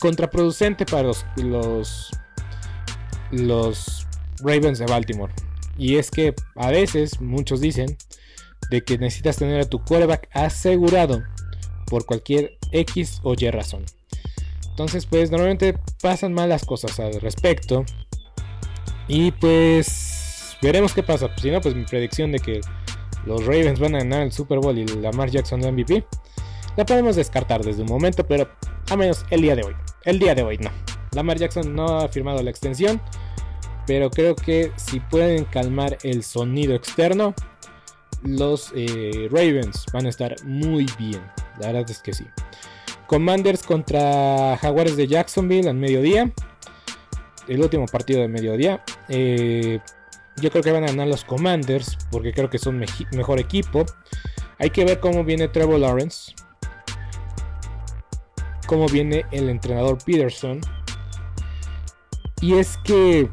contraproducente 0.00 0.86
para 0.86 1.02
los, 1.02 1.26
los, 1.36 2.10
los 3.32 4.06
Ravens 4.40 4.78
de 4.78 4.86
Baltimore. 4.86 5.34
Y 5.76 5.96
es 5.96 6.10
que 6.10 6.34
a 6.54 6.70
veces 6.70 7.20
muchos 7.20 7.60
dicen 7.60 7.98
de 8.70 8.82
que 8.82 8.96
necesitas 8.96 9.36
tener 9.36 9.60
a 9.60 9.68
tu 9.68 9.84
quarterback 9.84 10.30
asegurado 10.32 11.22
por 11.84 12.06
cualquier 12.06 12.56
X 12.72 13.20
o 13.24 13.34
Y 13.36 13.50
razón. 13.50 13.84
Entonces, 14.76 15.06
pues 15.06 15.30
normalmente 15.30 15.78
pasan 16.02 16.34
malas 16.34 16.66
cosas 16.66 17.00
al 17.00 17.18
respecto. 17.22 17.82
Y 19.08 19.30
pues 19.30 20.54
veremos 20.60 20.92
qué 20.92 21.02
pasa. 21.02 21.30
Si 21.40 21.50
no, 21.50 21.62
pues 21.62 21.74
mi 21.74 21.86
predicción 21.86 22.30
de 22.30 22.40
que 22.40 22.60
los 23.24 23.46
Ravens 23.46 23.80
van 23.80 23.94
a 23.94 24.00
ganar 24.00 24.24
el 24.24 24.32
Super 24.32 24.58
Bowl 24.58 24.76
y 24.76 24.84
Lamar 24.84 25.30
Jackson 25.30 25.62
de 25.62 25.72
MVP, 25.72 26.04
la 26.76 26.84
podemos 26.84 27.16
descartar 27.16 27.64
desde 27.64 27.80
un 27.80 27.88
momento, 27.88 28.26
pero 28.26 28.50
a 28.90 28.96
menos 28.96 29.24
el 29.30 29.40
día 29.40 29.56
de 29.56 29.62
hoy. 29.62 29.74
El 30.04 30.18
día 30.18 30.34
de 30.34 30.42
hoy 30.42 30.58
no. 30.58 30.70
Lamar 31.12 31.38
Jackson 31.38 31.74
no 31.74 32.00
ha 32.00 32.08
firmado 32.08 32.42
la 32.42 32.50
extensión, 32.50 33.00
pero 33.86 34.10
creo 34.10 34.36
que 34.36 34.72
si 34.76 35.00
pueden 35.00 35.46
calmar 35.46 35.96
el 36.02 36.22
sonido 36.22 36.74
externo, 36.74 37.34
los 38.22 38.72
eh, 38.76 39.30
Ravens 39.30 39.86
van 39.90 40.04
a 40.04 40.10
estar 40.10 40.36
muy 40.44 40.84
bien. 40.98 41.22
La 41.60 41.68
verdad 41.68 41.90
es 41.90 42.02
que 42.02 42.12
sí. 42.12 42.26
Commanders 43.06 43.62
contra 43.62 44.56
Jaguares 44.58 44.96
de 44.96 45.06
Jacksonville 45.06 45.68
al 45.68 45.76
mediodía. 45.76 46.32
El 47.48 47.60
último 47.60 47.86
partido 47.86 48.20
de 48.20 48.28
mediodía. 48.28 48.82
Eh, 49.08 49.80
yo 50.40 50.50
creo 50.50 50.62
que 50.62 50.72
van 50.72 50.84
a 50.84 50.88
ganar 50.88 51.08
los 51.08 51.24
Commanders 51.24 51.96
porque 52.10 52.32
creo 52.32 52.50
que 52.50 52.58
son 52.58 52.84
mejor 53.12 53.38
equipo. 53.40 53.86
Hay 54.58 54.70
que 54.70 54.84
ver 54.84 55.00
cómo 55.00 55.24
viene 55.24 55.48
Trevor 55.48 55.78
Lawrence. 55.78 56.34
Cómo 58.66 58.86
viene 58.86 59.24
el 59.30 59.48
entrenador 59.48 59.98
Peterson. 60.04 60.60
Y 62.40 62.54
es 62.54 62.78
que 62.84 63.30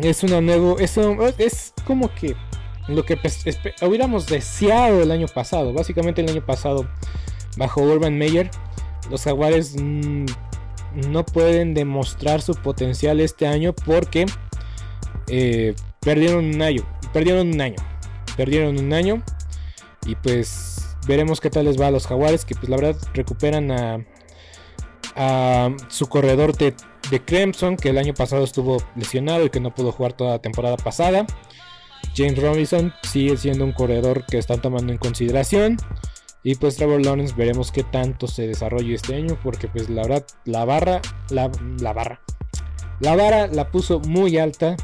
es 0.00 0.22
una 0.22 0.40
nuevo. 0.40 0.78
Es, 0.78 0.96
es 1.38 1.74
como 1.86 2.12
que 2.14 2.36
lo 2.88 3.04
que 3.04 3.18
hubiéramos 3.82 4.26
deseado 4.26 5.02
el 5.02 5.10
año 5.10 5.26
pasado. 5.26 5.72
Básicamente 5.72 6.22
el 6.22 6.30
año 6.30 6.44
pasado, 6.44 6.88
bajo 7.56 7.82
Urban 7.82 8.16
Meyer, 8.16 8.50
los 9.10 9.22
Jaguares 9.22 9.76
mm, 9.80 10.26
no 11.08 11.24
pueden 11.24 11.74
demostrar 11.74 12.40
su 12.40 12.54
potencial 12.54 13.20
este 13.20 13.46
año 13.46 13.74
porque 13.74 14.26
eh, 15.28 15.74
perdieron 16.00 16.44
un 16.44 16.62
año. 16.62 16.82
Perdieron 17.12 17.48
un 17.48 17.60
año. 17.60 17.76
Perdieron 18.36 18.78
un 18.78 18.92
año. 18.92 19.22
Y 20.06 20.14
pues 20.16 20.96
veremos 21.06 21.40
qué 21.40 21.50
tal 21.50 21.66
les 21.66 21.80
va 21.80 21.88
a 21.88 21.90
los 21.90 22.06
Jaguares. 22.06 22.44
Que 22.44 22.54
pues 22.54 22.68
la 22.68 22.76
verdad 22.76 22.96
recuperan 23.14 23.70
a, 23.70 24.04
a 25.16 25.70
su 25.88 26.06
corredor 26.06 26.56
de, 26.56 26.74
de 27.10 27.20
Clemson. 27.20 27.76
Que 27.76 27.90
el 27.90 27.98
año 27.98 28.14
pasado 28.14 28.44
estuvo 28.44 28.82
lesionado 28.94 29.44
y 29.44 29.50
que 29.50 29.60
no 29.60 29.74
pudo 29.74 29.92
jugar 29.92 30.14
toda 30.14 30.32
la 30.32 30.38
temporada 30.40 30.76
pasada. 30.76 31.26
James 32.16 32.40
Robinson 32.40 32.94
sigue 33.02 33.36
siendo 33.36 33.64
un 33.64 33.72
corredor 33.72 34.24
que 34.26 34.38
están 34.38 34.60
tomando 34.60 34.92
en 34.92 34.98
consideración. 34.98 35.76
Y 36.46 36.54
pues 36.54 36.76
Trevor 36.76 37.04
Lawrence 37.04 37.34
veremos 37.36 37.72
qué 37.72 37.82
tanto 37.82 38.28
se 38.28 38.46
desarrolla 38.46 38.94
este 38.94 39.16
año. 39.16 39.36
Porque 39.42 39.66
pues 39.66 39.90
la 39.90 40.02
verdad, 40.02 40.24
la 40.44 40.64
barra, 40.64 41.02
la, 41.28 41.50
la 41.80 41.92
barra. 41.92 42.20
La 43.00 43.16
vara 43.16 43.48
la 43.48 43.72
puso 43.72 43.98
muy 43.98 44.38
alta 44.38 44.76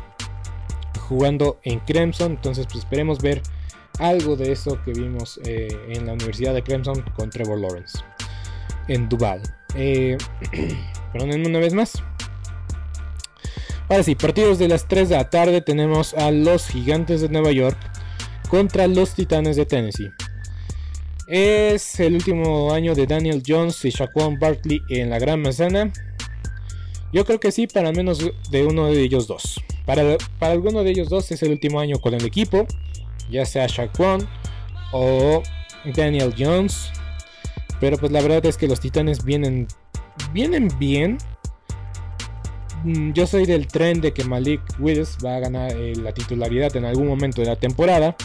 jugando 1.08 1.60
en 1.62 1.78
Clemson. 1.78 2.32
Entonces 2.32 2.66
pues 2.66 2.78
esperemos 2.78 3.22
ver 3.22 3.42
algo 4.00 4.34
de 4.34 4.50
eso 4.50 4.82
que 4.84 4.90
vimos 4.90 5.38
eh, 5.44 5.68
en 5.90 6.06
la 6.06 6.14
Universidad 6.14 6.52
de 6.52 6.64
Clemson 6.64 7.00
con 7.14 7.30
Trevor 7.30 7.60
Lawrence. 7.60 8.00
En 8.88 9.08
Duval. 9.08 9.40
Eh, 9.76 10.18
perdonen 11.12 11.46
una 11.46 11.60
vez 11.60 11.74
más. 11.74 12.02
Ahora 13.88 14.02
sí, 14.02 14.16
partidos 14.16 14.58
de 14.58 14.66
las 14.66 14.88
3 14.88 15.10
de 15.10 15.16
la 15.16 15.30
tarde 15.30 15.60
tenemos 15.60 16.12
a 16.14 16.32
los 16.32 16.66
Gigantes 16.66 17.20
de 17.20 17.28
Nueva 17.28 17.52
York 17.52 17.78
contra 18.48 18.88
los 18.88 19.14
Titanes 19.14 19.54
de 19.54 19.64
Tennessee. 19.64 20.10
Es 21.34 21.98
el 21.98 22.16
último 22.16 22.74
año 22.74 22.94
de 22.94 23.06
Daniel 23.06 23.42
Jones 23.46 23.82
y 23.86 23.88
Shaquan 23.88 24.38
Barkley 24.38 24.82
en 24.90 25.08
la 25.08 25.18
Gran 25.18 25.40
Manzana. 25.40 25.90
Yo 27.10 27.24
creo 27.24 27.40
que 27.40 27.50
sí, 27.50 27.66
para 27.66 27.90
menos 27.90 28.30
de 28.50 28.66
uno 28.66 28.88
de 28.88 29.00
ellos 29.00 29.26
dos. 29.26 29.58
Para, 29.86 30.18
para 30.38 30.52
alguno 30.52 30.84
de 30.84 30.90
ellos 30.90 31.08
dos 31.08 31.32
es 31.32 31.42
el 31.42 31.52
último 31.52 31.80
año 31.80 31.98
con 32.00 32.12
el 32.12 32.22
equipo, 32.26 32.66
ya 33.30 33.46
sea 33.46 33.66
Shaquan 33.66 34.28
o 34.92 35.42
Daniel 35.96 36.34
Jones. 36.38 36.90
Pero 37.80 37.96
pues 37.96 38.12
la 38.12 38.20
verdad 38.20 38.44
es 38.44 38.58
que 38.58 38.68
los 38.68 38.80
Titanes 38.80 39.24
vienen, 39.24 39.68
vienen 40.34 40.68
bien. 40.78 41.16
Mm, 42.84 43.12
yo 43.12 43.26
soy 43.26 43.46
del 43.46 43.68
tren 43.68 44.02
de 44.02 44.12
que 44.12 44.22
Malik 44.24 44.60
Willis 44.78 45.16
va 45.24 45.36
a 45.36 45.40
ganar 45.40 45.72
eh, 45.72 45.94
la 45.96 46.12
titularidad 46.12 46.76
en 46.76 46.84
algún 46.84 47.06
momento 47.06 47.40
de 47.40 47.46
la 47.46 47.56
temporada, 47.56 48.16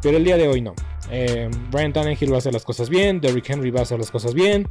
pero 0.00 0.16
el 0.16 0.24
día 0.24 0.38
de 0.38 0.48
hoy 0.48 0.62
no. 0.62 0.74
Eh, 1.10 1.50
Brian 1.70 1.92
Tannehill 1.92 2.30
va 2.30 2.36
a 2.36 2.38
hacer 2.38 2.52
las 2.52 2.64
cosas 2.64 2.88
bien, 2.88 3.20
Derrick 3.20 3.48
Henry 3.50 3.70
va 3.70 3.80
a 3.80 3.82
hacer 3.82 3.98
las 3.98 4.10
cosas 4.10 4.34
bien. 4.34 4.68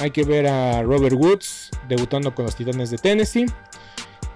Hay 0.00 0.10
que 0.10 0.24
ver 0.24 0.46
a 0.46 0.82
Robert 0.82 1.14
Woods 1.14 1.70
debutando 1.88 2.34
con 2.34 2.44
los 2.44 2.56
Titanes 2.56 2.90
de 2.90 2.98
Tennessee. 2.98 3.46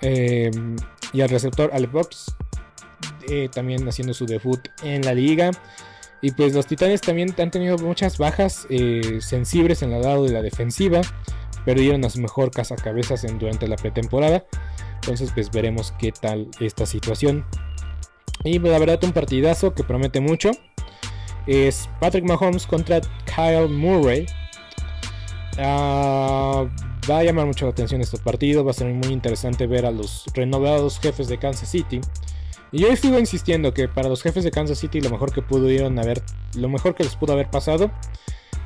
Eh, 0.00 0.50
y 1.12 1.20
al 1.20 1.28
receptor 1.28 1.70
Alec 1.72 1.92
Box 1.92 2.36
eh, 3.28 3.48
también 3.52 3.86
haciendo 3.88 4.14
su 4.14 4.26
debut 4.26 4.60
en 4.82 5.02
la 5.02 5.14
liga. 5.14 5.50
Y 6.22 6.30
pues 6.32 6.54
los 6.54 6.66
Titanes 6.66 7.00
también 7.00 7.34
han 7.38 7.50
tenido 7.50 7.76
muchas 7.78 8.18
bajas 8.18 8.66
eh, 8.70 9.18
sensibles 9.20 9.82
en 9.82 9.92
el 9.92 10.02
lado 10.02 10.24
de 10.24 10.32
la 10.32 10.42
defensiva. 10.42 11.00
Perdieron 11.64 12.04
a 12.04 12.10
su 12.10 12.20
mejor 12.20 12.50
cazacabezas 12.50 13.24
en, 13.24 13.38
durante 13.38 13.68
la 13.68 13.76
pretemporada. 13.76 14.44
Entonces 14.96 15.30
pues 15.34 15.50
veremos 15.50 15.92
qué 15.98 16.12
tal 16.12 16.48
esta 16.60 16.86
situación. 16.86 17.44
Y 18.44 18.58
pues, 18.58 18.72
la 18.72 18.78
verdad 18.78 19.02
un 19.04 19.12
partidazo 19.12 19.74
que 19.74 19.84
promete 19.84 20.20
mucho. 20.20 20.50
Es 21.46 21.88
Patrick 22.00 22.24
Mahomes 22.24 22.66
contra 22.66 23.00
Kyle 23.24 23.68
Murray. 23.68 24.26
Uh, 25.58 26.68
Va 27.08 27.18
a 27.18 27.24
llamar 27.24 27.46
mucho 27.46 27.66
la 27.66 27.70
atención 27.70 28.00
este 28.00 28.18
partido, 28.18 28.64
va 28.64 28.72
a 28.72 28.74
ser 28.74 28.92
muy 28.92 29.12
interesante 29.12 29.66
ver 29.66 29.86
a 29.86 29.92
los 29.92 30.24
renovados 30.34 30.98
jefes 30.98 31.28
de 31.28 31.38
Kansas 31.38 31.70
City. 31.70 32.00
Y 32.72 32.80
yo 32.80 32.96
sigo 32.96 33.18
insistiendo 33.18 33.72
que 33.72 33.86
para 33.86 34.08
los 34.08 34.22
jefes 34.22 34.42
de 34.42 34.50
Kansas 34.50 34.78
City 34.78 35.00
lo 35.00 35.10
mejor 35.10 35.32
que 35.32 35.40
pudieron 35.40 35.98
haber, 36.00 36.22
lo 36.56 36.68
mejor 36.68 36.96
que 36.96 37.04
les 37.04 37.14
pudo 37.14 37.34
haber 37.34 37.48
pasado 37.48 37.92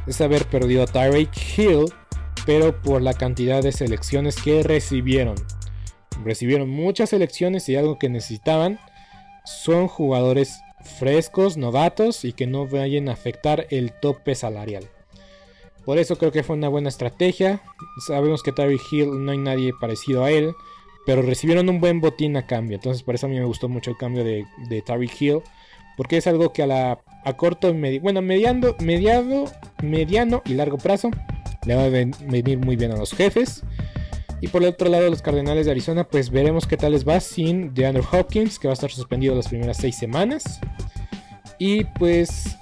es 0.07 0.21
haber 0.23 0.47
perdido 0.47 0.85
a 0.85 0.87
Tyreek 0.87 1.31
Hill, 1.59 1.93
pero 2.47 2.81
por 2.81 3.03
la 3.03 3.13
cantidad 3.13 3.63
de 3.63 3.73
selecciones 3.73 4.41
que 4.41 4.63
recibieron. 4.63 5.35
Recibieron 6.25 6.71
muchas 6.71 7.11
selecciones 7.11 7.69
y 7.69 7.77
algo 7.77 7.99
que 7.99 8.09
necesitaban 8.09 8.79
son 9.45 9.87
jugadores 9.87 10.61
frescos, 10.99 11.57
novatos 11.57 12.25
y 12.25 12.33
que 12.33 12.47
no 12.47 12.67
vayan 12.67 13.09
a 13.09 13.13
afectar 13.13 13.67
el 13.71 13.93
tope 13.93 14.35
salarial. 14.35 14.89
Por 15.85 15.99
eso 15.99 16.17
creo 16.17 16.33
que 16.33 16.43
fue 16.43 16.57
una 16.57 16.69
buena 16.69 16.89
estrategia. 16.89 17.63
Sabemos 18.07 18.43
que 18.43 18.53
Tyreek 18.53 18.81
Hill 18.93 19.25
no 19.25 19.33
hay 19.33 19.39
nadie 19.39 19.73
parecido 19.81 20.25
a 20.25 20.31
él. 20.31 20.53
Pero 21.07 21.23
recibieron 21.23 21.69
un 21.69 21.81
buen 21.81 22.01
botín 22.01 22.37
a 22.37 22.47
cambio. 22.47 22.77
Entonces 22.77 23.03
por 23.03 23.15
eso 23.15 23.27
a 23.27 23.29
mí 23.29 23.39
me 23.39 23.45
gustó 23.45 23.69
mucho 23.69 23.91
el 23.91 23.97
cambio 23.97 24.23
de, 24.23 24.45
de 24.69 25.11
Hill. 25.19 25.41
Porque 25.97 26.19
es 26.19 26.27
algo 26.27 26.53
que 26.53 26.63
a 26.63 26.67
la 26.67 27.01
a 27.25 27.37
corto, 27.37 27.75
bueno, 28.01 28.23
mediando, 28.23 28.77
mediado, 28.81 29.45
mediano 29.83 30.43
y 30.47 30.55
largo 30.55 30.79
plazo 30.79 31.11
le 31.67 31.75
va 31.75 31.85
a 31.85 31.89
venir 31.89 32.59
muy 32.59 32.77
bien 32.77 32.93
a 32.93 32.97
los 32.97 33.13
jefes. 33.13 33.63
Y 34.41 34.49
por 34.49 34.63
el 34.63 34.71
otro 34.71 34.89
lado, 34.89 35.11
los 35.11 35.21
Cardenales 35.21 35.67
de 35.67 35.73
Arizona, 35.73 36.05
pues 36.05 36.31
veremos 36.31 36.67
qué 36.67 36.79
tal 36.79 36.93
les 36.93 37.07
va 37.07 37.21
sin 37.21 37.75
DeAndre 37.75 38.03
Hopkins, 38.11 38.59
que 38.59 38.69
va 38.69 38.73
a 38.73 38.75
estar 38.75 38.91
suspendido 38.91 39.35
las 39.35 39.49
primeras 39.49 39.77
seis 39.77 39.97
semanas. 39.97 40.61
Y 41.59 41.85
pues 41.85 42.57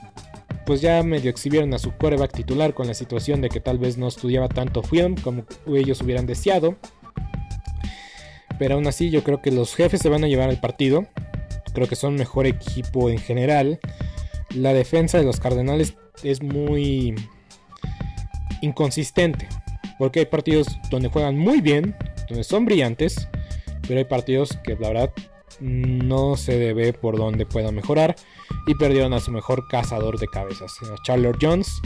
pues 0.69 0.83
ya 0.83 1.03
medio 1.03 1.31
exhibieron 1.31 1.73
a 1.73 1.79
su 1.79 1.93
coreback 1.93 2.31
titular 2.31 2.75
con 2.75 2.89
la 2.89 2.93
situación 2.93 3.41
de 3.41 3.49
que 3.49 3.59
tal 3.59 3.79
vez 3.79 3.97
no 3.97 4.07
estudiaba 4.07 4.51
tanto 4.51 4.83
film 4.83 5.15
como 5.15 5.47
ellos 5.67 6.03
hubieran 6.03 6.27
deseado. 6.27 6.77
Pero 8.59 8.75
aún 8.75 8.87
así 8.87 9.09
yo 9.09 9.25
creo 9.25 9.41
que 9.41 9.51
los 9.51 9.75
jefes 9.75 10.03
se 10.03 10.11
van 10.11 10.25
a 10.25 10.29
llevar 10.29 10.51
el 10.51 10.61
partido. 10.61 11.07
Creo 11.73 11.89
que 11.89 11.97
son 11.97 12.17
mejor 12.17 12.47
equipo 12.47 13.09
en 13.09 13.17
general. 13.17 13.81
La 14.55 14.75
defensa 14.75 15.17
de 15.17 15.25
los 15.25 15.41
Cardenales 15.41 15.95
es 16.23 16.43
muy 16.43 17.15
inconsistente. 18.61 19.49
Porque 19.99 20.19
hay 20.19 20.27
partidos 20.27 20.79
donde 20.91 21.09
juegan 21.09 21.39
muy 21.39 21.63
bien, 21.63 21.97
donde 22.29 22.45
son 22.45 22.67
brillantes. 22.67 23.27
Pero 23.87 24.01
hay 24.01 24.05
partidos 24.05 24.51
que 24.63 24.75
la 24.75 24.89
verdad 24.89 25.13
no 25.61 26.37
se 26.37 26.59
debe 26.59 26.93
por 26.93 27.17
dónde 27.17 27.47
puedan 27.47 27.75
mejorar 27.75 28.17
y 28.67 28.75
perdieron 28.75 29.13
a 29.13 29.21
su 29.21 29.31
mejor 29.31 29.67
cazador 29.69 30.19
de 30.19 30.27
cabezas, 30.27 30.73
a 30.83 31.03
Chandler 31.05 31.37
Jones. 31.41 31.81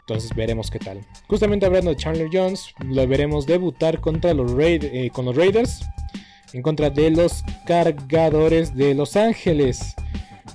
Entonces 0.00 0.34
veremos 0.34 0.70
qué 0.70 0.78
tal. 0.78 1.00
Justamente 1.28 1.66
hablando 1.66 1.90
de 1.90 1.96
Chandler 1.96 2.28
Jones, 2.32 2.74
lo 2.84 3.06
veremos 3.06 3.46
debutar 3.46 4.00
contra 4.00 4.34
los 4.34 4.52
eh, 4.58 5.10
con 5.12 5.26
los 5.26 5.36
Raiders 5.36 5.80
en 6.52 6.62
contra 6.62 6.90
de 6.90 7.10
los 7.10 7.44
cargadores 7.66 8.74
de 8.74 8.94
Los 8.94 9.16
Ángeles. 9.16 9.94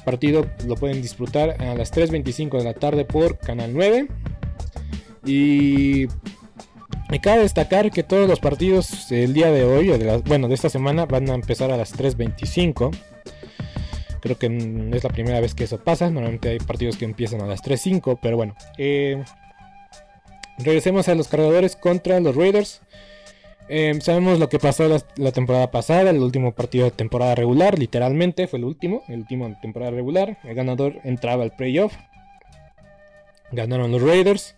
partido 0.05 0.45
lo 0.66 0.76
pueden 0.76 1.01
disfrutar 1.01 1.62
a 1.62 1.76
las 1.76 1.91
3.25 1.91 2.58
de 2.58 2.64
la 2.64 2.74
tarde 2.74 3.05
por 3.05 3.38
Canal 3.39 3.74
9. 3.74 4.08
Y 5.26 6.08
me 7.10 7.22
cabe 7.22 7.41
destacar 7.41 7.91
que 7.91 8.03
todos 8.03 8.28
los 8.28 8.39
partidos 8.39 9.08
del 9.10 9.34
día 9.34 9.51
de 9.51 9.64
hoy, 9.64 9.88
de 9.88 10.18
bueno, 10.26 10.47
de 10.47 10.55
esta 10.55 10.70
semana, 10.70 11.05
van 11.05 11.30
a 11.30 11.36
empezar 11.36 11.72
a 11.72 11.78
las 11.78 11.97
3.25. 11.97 12.95
Creo 14.20 14.38
que 14.38 14.47
es 14.93 15.03
la 15.03 15.10
primera 15.10 15.39
vez 15.39 15.53
que 15.53 15.64
eso 15.64 15.78
pasa. 15.84 16.10
Normalmente 16.10 16.49
hay 16.49 16.60
partidos 16.60 16.97
que 16.97 17.05
empiezan 17.05 17.41
a 17.41 17.45
las 17.45 17.64
3.05, 17.64 18.20
pero 18.22 18.36
bueno. 18.36 18.55
Eh, 18.78 19.24
regresemos 20.58 21.08
a 21.08 21.16
los 21.16 21.28
cargadores 21.28 21.76
contra 21.76 22.20
los 22.20 22.36
Raiders. 22.36 22.82
Eh, 23.70 23.97
sabemos 24.01 24.39
lo 24.39 24.49
que 24.49 24.60
pasó 24.60 24.88
la, 24.88 25.32
temporada 25.32 25.72
pasada, 25.72 26.10
el 26.10 26.20
último 26.20 26.53
partido 26.53 26.86
de 26.86 26.91
temporada 26.91 27.36
regular, 27.36 27.78
literalmente 27.78 28.47
fue 28.47 28.60
el 28.60 28.66
último, 28.66 29.03
el 29.10 29.20
último 29.20 29.49
de 29.49 29.55
temporada 29.55 29.91
regular. 29.91 30.38
El 30.43 30.55
ganador 30.55 30.99
entraba 31.03 31.43
al 31.43 31.55
playoff. 31.55 31.93
Ganaron 33.51 33.91
los 33.91 34.01
Raiders. 34.01 34.55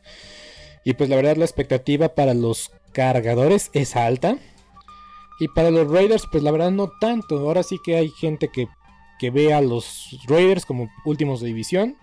Y 0.84 0.94
pues 0.94 1.10
la 1.10 1.16
verdad 1.16 1.38
la 1.38 1.46
expectativa 1.46 2.10
para 2.10 2.34
los 2.34 2.72
cargadores 2.92 3.70
es 3.74 3.96
alta. 3.96 4.38
Y 5.40 5.48
para 5.50 5.72
los 5.72 5.90
Raiders 5.90 6.24
pues 6.32 6.44
la 6.44 6.52
verdad 6.52 6.72
no 6.72 6.92
tanto. 7.00 7.40
Ahora 7.40 7.64
sí 7.64 7.78
que 7.84 7.98
hay 7.98 8.10
gente 8.10 8.50
que, 8.50 8.68
que 9.20 9.30
ve 9.30 9.54
a 9.54 9.62
los 9.62 10.18
Raiders 10.28 10.66
como 10.66 10.90
últimos 11.06 11.42
de 11.42 11.48
división. 11.48 11.98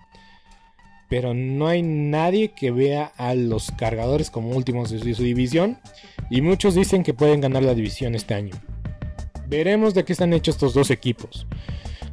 Pero 1.09 1.35
no 1.35 1.69
hay 1.69 1.83
nadie 1.83 2.53
que 2.53 2.73
vea 2.73 3.13
a 3.17 3.35
los 3.35 3.71
cargadores 3.71 4.31
como 4.31 4.51
últimos 4.51 4.91
de 4.91 5.15
su 5.15 5.23
división. 5.23 5.79
Y 6.31 6.41
muchos 6.41 6.75
dicen 6.75 7.05
que 7.05 7.15
pueden 7.15 7.41
ganar 7.41 7.63
la 7.63 7.75
división 7.75 8.15
este 8.15 8.35
año. 8.35 8.55
Veremos 9.49 9.95
de 9.95 10.05
qué 10.05 10.13
están 10.13 10.33
hechos 10.33 10.57
estos 10.57 10.75
dos 10.75 10.91
equipos. 10.91 11.47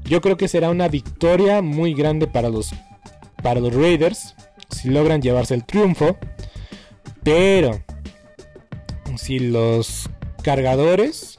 Yo 0.06 0.22
creo 0.22 0.38
que 0.38 0.48
será 0.48 0.70
una 0.70 0.88
victoria 0.88 1.62
muy 1.62 1.94
grande 1.94 2.28
para 2.28 2.50
los, 2.50 2.72
para 3.42 3.60
los 3.60 3.74
Raiders. 3.74 4.36
Si 4.70 4.90
logran 4.90 5.22
llevarse 5.22 5.56
el 5.56 5.66
triunfo. 5.66 6.18
Pero 7.24 7.82
si 9.18 9.40
los 9.40 10.10
cargadores 10.44 11.38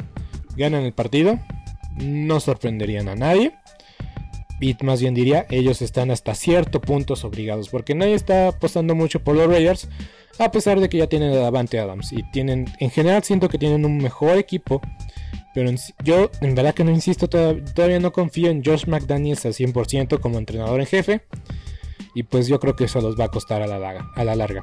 ganan 0.57 0.85
el 0.85 0.93
partido, 0.93 1.39
no 1.97 2.41
sorprenderían 2.41 3.09
a 3.09 3.15
nadie. 3.15 3.53
Y 4.61 4.77
más 4.83 5.01
bien 5.01 5.15
diría, 5.15 5.47
ellos 5.51 5.83
están 5.83 6.11
hasta 6.11 6.35
cierto 6.35 6.81
punto 6.81 7.15
obligados. 7.23 7.69
Porque 7.69 7.95
nadie 7.95 8.15
está 8.15 8.49
apostando 8.49 8.95
mucho 8.95 9.23
por 9.23 9.37
los 9.37 9.47
Raiders. 9.47 9.89
A 10.39 10.51
pesar 10.51 10.81
de 10.81 10.89
que 10.89 10.99
ya 10.99 11.07
tienen 11.07 11.33
a 11.33 11.37
Davante 11.37 11.79
Adams. 11.79 12.13
Y 12.13 12.23
tienen, 12.31 12.67
en 12.79 12.91
general 12.91 13.23
siento 13.25 13.49
que 13.49 13.59
tienen 13.59 13.85
un 13.85 13.99
mejor 13.99 14.39
equipo. 14.39 14.81
Pero 15.55 15.71
yo 16.03 16.31
en 16.41 16.55
verdad 16.55 16.75
que 16.75 16.83
no 16.83 16.91
insisto, 16.91 17.29
todavía, 17.29 18.01
no 18.01 18.13
confío 18.13 18.51
en 18.51 18.65
Josh 18.65 18.87
McDaniels 18.87 19.45
al 19.47 19.53
100% 19.53 20.19
como 20.21 20.39
entrenador 20.39 20.81
en 20.81 20.87
jefe. 20.87 21.23
Y 22.15 22.23
pues 22.25 22.49
yo 22.49 22.59
creo 22.59 22.75
que 22.75 22.85
eso 22.85 23.01
los 23.01 23.19
va 23.19 23.27
a 23.27 23.29
costar 23.29 23.63
a 23.63 23.67
la, 23.67 24.09
a 24.15 24.25
la 24.25 24.35
larga. 24.35 24.63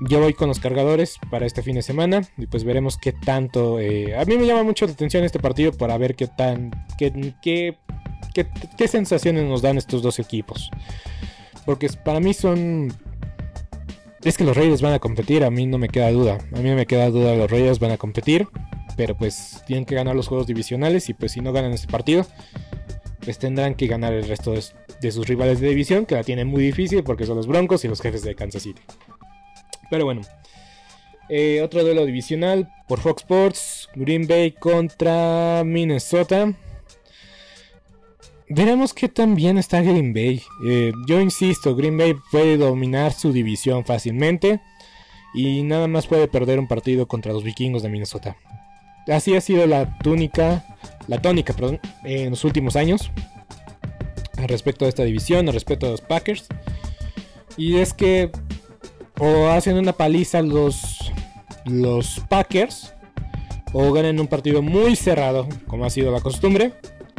Yo 0.00 0.20
voy 0.20 0.32
con 0.32 0.48
los 0.48 0.60
cargadores 0.60 1.18
para 1.30 1.46
este 1.46 1.62
fin 1.62 1.74
de 1.74 1.82
semana 1.82 2.22
y 2.38 2.46
pues 2.46 2.64
veremos 2.64 2.96
qué 2.96 3.12
tanto... 3.12 3.78
Eh, 3.80 4.16
a 4.16 4.24
mí 4.24 4.36
me 4.36 4.46
llama 4.46 4.62
mucho 4.62 4.86
la 4.86 4.92
atención 4.92 5.24
este 5.24 5.38
partido 5.38 5.72
para 5.72 5.98
ver 5.98 6.14
qué 6.14 6.26
tan... 6.26 6.70
Qué, 6.98 7.34
qué, 7.42 7.76
qué, 8.34 8.88
sensaciones 8.88 9.44
nos 9.44 9.62
dan 9.62 9.76
estos 9.76 10.02
dos 10.02 10.18
equipos. 10.18 10.70
Porque 11.66 11.88
para 12.04 12.20
mí 12.20 12.34
son... 12.34 12.92
Es 14.22 14.36
que 14.36 14.44
los 14.44 14.56
Reyes 14.56 14.82
van 14.82 14.92
a 14.92 14.98
competir, 14.98 15.44
a 15.44 15.50
mí 15.50 15.66
no 15.66 15.78
me 15.78 15.88
queda 15.88 16.10
duda. 16.10 16.38
A 16.54 16.58
mí 16.60 16.68
no 16.68 16.76
me 16.76 16.86
queda 16.86 17.10
duda, 17.10 17.34
los 17.34 17.50
Reyes 17.50 17.78
van 17.78 17.90
a 17.90 17.96
competir. 17.96 18.48
Pero 18.96 19.16
pues 19.16 19.62
tienen 19.66 19.84
que 19.84 19.94
ganar 19.94 20.16
los 20.16 20.28
juegos 20.28 20.46
divisionales 20.46 21.08
y 21.08 21.14
pues 21.14 21.32
si 21.32 21.40
no 21.40 21.52
ganan 21.52 21.72
este 21.72 21.88
partido, 21.88 22.26
pues 23.24 23.38
tendrán 23.38 23.74
que 23.74 23.86
ganar 23.86 24.12
el 24.12 24.26
resto 24.26 24.52
de, 24.52 24.62
de 25.00 25.12
sus 25.12 25.26
rivales 25.26 25.60
de 25.60 25.68
división, 25.68 26.06
que 26.06 26.14
la 26.14 26.24
tienen 26.24 26.48
muy 26.48 26.62
difícil 26.62 27.02
porque 27.02 27.26
son 27.26 27.36
los 27.36 27.46
Broncos 27.46 27.84
y 27.84 27.88
los 27.88 28.00
jefes 28.00 28.22
de 28.22 28.34
Kansas 28.34 28.62
City. 28.62 28.82
Pero 29.90 30.04
bueno. 30.04 30.22
Eh, 31.28 31.60
otro 31.62 31.84
duelo 31.84 32.06
divisional 32.06 32.68
por 32.88 33.00
Fox 33.00 33.22
Sports. 33.22 33.88
Green 33.94 34.26
Bay 34.26 34.52
contra 34.52 35.62
Minnesota. 35.64 36.54
Veremos 38.48 38.92
qué 38.92 39.08
tan 39.08 39.36
bien 39.36 39.58
está 39.58 39.80
Green 39.80 40.12
Bay. 40.12 40.42
Eh, 40.66 40.92
yo 41.06 41.20
insisto, 41.20 41.76
Green 41.76 41.96
Bay 41.96 42.16
puede 42.32 42.56
dominar 42.56 43.12
su 43.12 43.32
división 43.32 43.84
fácilmente. 43.84 44.60
Y 45.32 45.62
nada 45.62 45.86
más 45.86 46.08
puede 46.08 46.26
perder 46.26 46.58
un 46.58 46.66
partido 46.66 47.06
contra 47.06 47.32
los 47.32 47.44
vikingos 47.44 47.84
de 47.84 47.88
Minnesota. 47.88 48.36
Así 49.06 49.36
ha 49.36 49.40
sido 49.40 49.66
la 49.66 49.98
túnica, 49.98 50.64
la 51.06 51.22
tónica, 51.22 51.52
perdón, 51.52 51.80
en 52.04 52.30
los 52.30 52.44
últimos 52.44 52.74
años. 52.74 53.10
Respecto 54.36 54.84
de 54.84 54.88
esta 54.88 55.04
división, 55.04 55.46
al 55.46 55.54
respecto 55.54 55.86
de 55.86 55.92
los 55.92 56.00
Packers. 56.00 56.46
Y 57.56 57.76
es 57.76 57.92
que 57.92 58.30
o 59.20 59.48
hacen 59.48 59.76
una 59.76 59.92
paliza 59.92 60.42
los, 60.42 61.12
los 61.66 62.20
Packers 62.28 62.94
o 63.72 63.92
ganan 63.92 64.18
un 64.18 64.26
partido 64.26 64.62
muy 64.62 64.96
cerrado, 64.96 65.46
como 65.66 65.84
ha 65.84 65.90
sido 65.90 66.10
la 66.10 66.20
costumbre, 66.20 66.72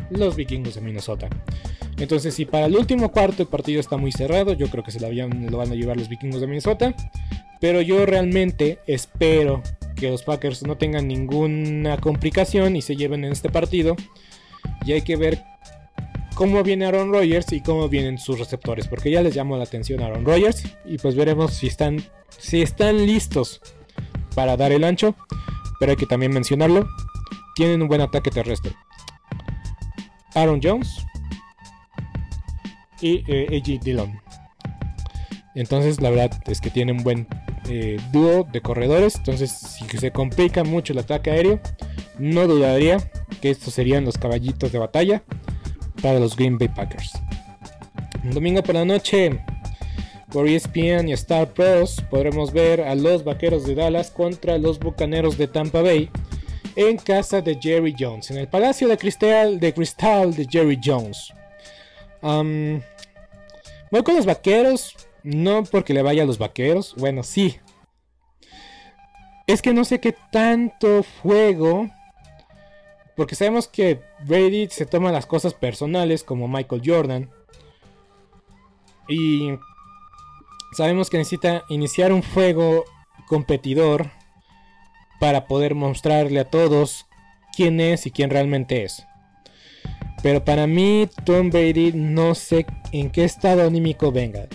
los 0.10 0.36
vikingos 0.36 0.76
de 0.76 0.82
Minnesota. 0.82 1.30
Entonces, 1.98 2.34
si 2.34 2.46
para 2.46 2.66
el 2.66 2.76
último 2.76 3.12
cuarto 3.12 3.44
el 3.44 3.48
partido 3.48 3.80
está 3.80 3.96
muy 3.96 4.12
cerrado, 4.12 4.54
yo 4.54 4.68
creo 4.68 4.84
que 4.84 4.92
se 4.92 5.00
lo, 5.00 5.10
lo 5.12 5.58
van 5.58 5.72
a 5.72 5.76
llevar 5.76 5.98
los 5.98 6.10
vikingos 6.10 6.42
de 6.42 6.48
Minnesota. 6.48 6.96
Pero 7.60 7.80
yo 7.82 8.08
realmente 8.08 8.80
espero 8.88 9.62
que 9.96 10.10
los 10.10 10.24
Packers 10.24 10.64
no 10.64 10.78
tengan 10.78 11.08
ninguna 11.08 11.98
complicación 11.98 12.76
y 12.76 12.82
se 12.82 12.96
lleven 12.96 13.24
en 13.24 13.32
este 13.32 13.50
partido. 13.50 13.96
Y 14.84 14.94
hay 14.94 15.04
que 15.04 15.16
ver 15.16 15.44
cómo 16.42 16.64
viene 16.64 16.88
Aaron 16.88 17.12
Rodgers 17.12 17.54
y 17.54 17.62
cómo 17.62 17.88
vienen 17.88 18.18
sus 18.18 18.40
receptores, 18.40 18.88
porque 18.88 19.12
ya 19.12 19.22
les 19.22 19.36
llamó 19.36 19.58
la 19.58 19.64
atención 19.66 20.02
a 20.02 20.08
Aaron 20.08 20.26
Rodgers 20.26 20.64
y 20.86 20.98
pues 20.98 21.16
veremos 21.16 21.54
si 21.54 21.68
están 21.68 22.04
si 22.40 22.64
están 22.64 23.06
listos 23.06 23.62
para 24.34 24.58
dar 24.58 24.72
el 24.72 24.84
ancho, 24.84 25.14
pero 25.80 25.92
hay 25.92 25.98
que 25.98 26.08
también 26.08 26.34
mencionarlo, 26.34 26.90
tienen 27.54 27.84
un 27.84 27.88
buen 27.88 28.02
ataque 28.02 28.32
terrestre. 28.32 28.72
Aaron 30.34 30.60
Jones 30.64 31.06
y 33.02 33.24
eh, 33.28 33.62
AJ 33.62 33.84
Dillon. 33.84 34.20
Entonces 35.54 36.02
la 36.02 36.10
verdad 36.10 36.42
es 36.48 36.60
que 36.60 36.72
tienen 36.72 36.98
un 36.98 37.04
buen 37.04 37.28
eh, 37.70 38.00
dúo 38.12 38.48
de 38.52 38.62
corredores. 38.62 39.16
Entonces 39.18 39.52
si 39.52 39.86
se 39.96 40.10
complica 40.10 40.64
mucho 40.64 40.94
el 40.94 40.98
ataque 40.98 41.30
aéreo, 41.30 41.60
no 42.18 42.48
dudaría 42.48 42.98
que 43.42 43.52
estos 43.52 43.76
serían 43.76 44.06
los 44.06 44.18
caballitos 44.18 44.72
de 44.72 44.80
batalla 44.80 45.24
para 46.02 46.20
los 46.20 46.36
Green 46.36 46.58
Bay 46.58 46.68
Packers. 46.68 47.14
domingo 48.24 48.64
por 48.64 48.76
la 48.76 48.86
noche, 48.86 49.40
por 50.32 50.48
ESPN 50.48 51.10
y 51.10 51.14
Star 51.14 51.54
Plus, 51.54 52.02
podremos 52.10 52.52
ver 52.52 52.82
a 52.82 52.96
los 52.96 53.24
Vaqueros 53.24 53.66
de 53.66 53.76
Dallas 53.76 54.12
contra 54.12 54.58
los 54.58 54.80
Bucaneros 54.80 55.38
de 55.38 55.48
Tampa 55.48 55.82
Bay 55.82 56.10
en 56.76 56.98
casa 56.98 57.42
de 57.42 57.58
Jerry 57.60 57.94
Jones, 57.98 58.32
en 58.32 58.38
el 58.38 58.48
Palacio 58.48 58.88
de 58.88 58.98
Cristal 58.98 59.60
de, 59.60 59.74
Cristal 59.74 60.34
de 60.34 60.48
Jerry 60.50 60.80
Jones. 60.84 61.34
voy 62.22 64.04
con 64.04 64.16
los 64.16 64.26
Vaqueros, 64.26 64.96
no 65.24 65.64
porque 65.64 65.94
le 65.94 66.02
vaya 66.02 66.24
a 66.24 66.26
los 66.26 66.38
Vaqueros, 66.38 66.96
bueno, 66.98 67.24
sí. 67.24 67.58
Es 69.48 69.62
que 69.62 69.74
no 69.74 69.84
sé 69.84 70.00
qué 70.00 70.16
tanto 70.32 71.04
fuego 71.04 71.90
porque 73.16 73.36
sabemos 73.36 73.68
que 73.68 74.02
Brady 74.26 74.68
se 74.70 74.86
toma 74.86 75.12
las 75.12 75.26
cosas 75.26 75.54
personales 75.54 76.24
como 76.24 76.48
Michael 76.48 76.82
Jordan. 76.86 77.30
Y 79.08 79.52
sabemos 80.76 81.10
que 81.10 81.18
necesita 81.18 81.64
iniciar 81.70 82.14
un 82.14 82.24
fuego 82.24 82.86
competidor 83.28 84.12
para 85.20 85.48
poder 85.48 85.76
mostrarle 85.76 86.40
a 86.40 86.50
todos 86.50 87.06
quién 87.56 87.80
es 87.80 88.06
y 88.06 88.12
quién 88.12 88.30
realmente 88.30 88.84
es. 88.84 89.06
Pero 90.24 90.46
para 90.46 90.68
mí, 90.68 91.10
Tom 91.26 91.50
Brady 91.50 91.94
no 91.94 92.36
sé 92.36 92.66
en 92.92 93.10
qué 93.10 93.24
estado 93.24 93.66
anímico 93.66 94.12
venga. 94.12 94.48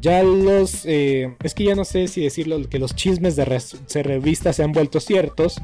Ya 0.00 0.22
los... 0.22 0.86
Eh, 0.86 1.34
es 1.42 1.54
que 1.54 1.64
ya 1.64 1.74
no 1.74 1.84
sé 1.84 2.08
si 2.08 2.22
decirlo 2.22 2.68
que 2.68 2.78
los 2.78 2.94
chismes 2.94 3.36
de 3.36 3.44
revista 4.02 4.52
se 4.52 4.62
han 4.62 4.72
vuelto 4.72 5.00
ciertos 5.00 5.60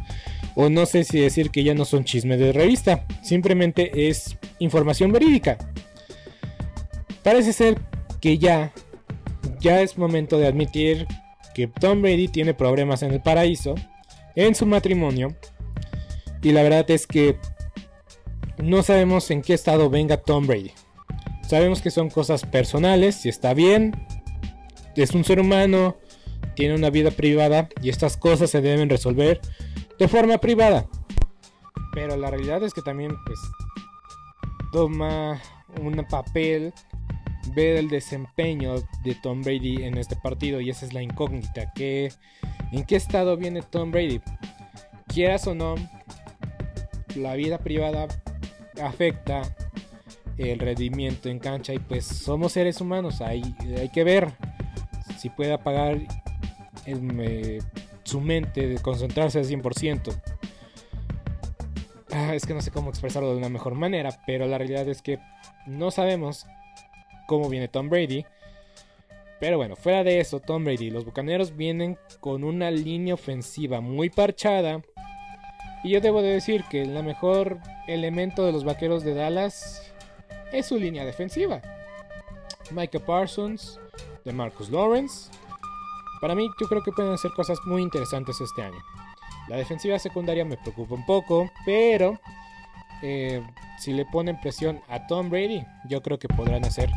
o 0.57 0.70
no 0.70 0.87
sé 0.87 1.05
si 1.05 1.20
decir 1.20 1.51
que 1.51 1.62
ya 1.62 1.74
no 1.74 1.85
son 1.85 2.05
chismes 2.05 2.39
de 2.39 2.53
revista, 2.53 3.07
simplemente 3.22 4.09
es 4.09 4.39
información 4.59 5.12
verídica. 5.12 5.59
Parece 7.22 7.53
ser 7.53 7.79
que 8.20 8.39
ya, 8.39 8.72
ya 9.61 9.83
es 9.83 9.99
momento 9.99 10.39
de 10.39 10.47
admitir 10.47 11.07
que 11.55 11.68
Tom 11.68 12.01
Brady 12.01 12.29
tiene 12.29 12.55
problemas 12.55 13.03
en 13.03 13.12
el 13.12 13.20
paraíso, 13.20 13.74
en 14.35 14.55
su 14.55 14.64
matrimonio, 14.64 15.37
y 16.43 16.53
la 16.53 16.62
verdad 16.62 16.91
es 16.91 17.07
que 17.07 17.37
no 18.59 18.83
sabemos 18.83 19.31
en 19.31 19.43
qué 19.43 19.53
estado 19.53 19.91
venga 19.91 20.16
Tom 20.16 20.47
Brady. 20.47 20.72
Sabemos 21.47 21.83
que 21.83 21.91
son 21.91 22.09
cosas 22.09 22.45
personales, 22.45 23.16
si 23.16 23.29
está 23.29 23.53
bien, 23.53 23.95
es 25.03 25.12
un 25.12 25.24
ser 25.24 25.40
humano, 25.40 25.97
tiene 26.55 26.74
una 26.74 26.90
vida 26.90 27.11
privada 27.11 27.68
y 27.82 27.90
estas 27.90 28.16
cosas 28.16 28.51
se 28.51 28.61
deben 28.61 28.88
resolver 28.88 29.40
de 29.99 30.09
forma 30.09 30.38
privada. 30.38 30.86
Pero 31.92 32.16
la 32.16 32.30
realidad 32.30 32.62
es 32.62 32.74
que 32.74 32.82
también 32.82 33.12
pues 33.24 33.38
toma 34.72 35.40
un 35.80 36.05
papel 36.11 36.72
ver 37.55 37.76
el 37.76 37.88
desempeño 37.88 38.74
de 39.05 39.14
Tom 39.22 39.42
Brady 39.42 39.84
en 39.84 39.99
este 39.99 40.16
partido 40.16 40.61
y 40.61 40.70
esa 40.70 40.86
es 40.86 40.92
la 40.92 41.03
incógnita. 41.03 41.72
Que, 41.74 42.12
¿En 42.72 42.84
qué 42.84 42.97
estado 42.97 43.36
viene 43.36 43.62
Tom 43.62 43.90
Brady? 43.90 44.20
Quieras 45.07 45.47
o 45.47 45.55
no, 45.55 45.76
la 47.14 47.34
vida 47.34 47.59
privada 47.59 48.09
afecta 48.82 49.42
el 50.36 50.59
rendimiento 50.59 51.28
en 51.28 51.38
cancha 51.38 51.72
y 51.72 51.78
pues 51.78 52.05
somos 52.05 52.53
seres 52.53 52.80
humanos, 52.80 53.20
hay, 53.20 53.42
hay 53.78 53.88
que 53.88 54.05
ver 54.05 54.32
si 55.18 55.30
puede 55.30 55.52
apagar 55.52 55.98
su 58.04 58.20
mente 58.20 58.66
de 58.68 58.78
concentrarse 58.78 59.38
al 59.38 59.46
100%. 59.46 60.14
Ah, 62.12 62.34
es 62.34 62.46
que 62.46 62.54
no 62.54 62.62
sé 62.62 62.70
cómo 62.70 62.90
expresarlo 62.90 63.30
de 63.30 63.36
una 63.36 63.48
mejor 63.48 63.74
manera, 63.74 64.10
pero 64.26 64.46
la 64.46 64.58
realidad 64.58 64.88
es 64.88 65.02
que 65.02 65.18
no 65.66 65.90
sabemos 65.90 66.46
cómo 67.26 67.48
viene 67.48 67.68
Tom 67.68 67.88
Brady. 67.88 68.24
Pero 69.38 69.58
bueno, 69.58 69.76
fuera 69.76 70.02
de 70.02 70.20
eso, 70.20 70.40
Tom 70.40 70.64
Brady, 70.64 70.90
los 70.90 71.04
Bucaneros 71.04 71.56
vienen 71.56 71.98
con 72.20 72.42
una 72.42 72.70
línea 72.70 73.14
ofensiva 73.14 73.80
muy 73.80 74.08
parchada. 74.08 74.80
Y 75.84 75.90
yo 75.90 76.00
debo 76.00 76.22
de 76.22 76.30
decir 76.30 76.64
que 76.70 76.82
el 76.82 77.02
mejor 77.04 77.58
elemento 77.86 78.46
de 78.46 78.52
los 78.52 78.64
Vaqueros 78.64 79.04
de 79.04 79.14
Dallas 79.14 79.92
es 80.52 80.66
su 80.66 80.78
línea 80.78 81.04
defensiva. 81.04 81.60
Micah 82.70 82.98
Parsons, 83.00 83.78
de 84.27 84.33
Marcus 84.35 84.68
Lawrence. 84.68 85.31
Para 86.20 86.35
mí 86.35 86.51
yo 86.61 86.66
creo 86.66 86.83
que 86.83 86.93
pueden 86.93 87.14
hacer 87.14 87.31
cosas 87.33 87.59
muy 87.64 87.81
interesantes 87.81 88.41
este 88.43 88.62
año. 88.62 88.79
La 89.49 89.57
defensiva 89.57 89.99
secundaria 89.99 90.45
me 90.45 90.57
preocupa 90.57 90.95
un 90.95 91.07
poco, 91.07 91.51
pero 91.64 92.18
eh, 93.03 93.43
si 93.79 93.93
le 93.93 94.05
ponen 94.05 94.41
presión 94.41 94.81
a 94.89 95.07
Tom 95.07 95.31
Brady, 95.31 95.64
yo 95.89 96.03
creo 96.03 96.18
que 96.18 96.29
podrán 96.29 96.64
hacer 96.64 96.91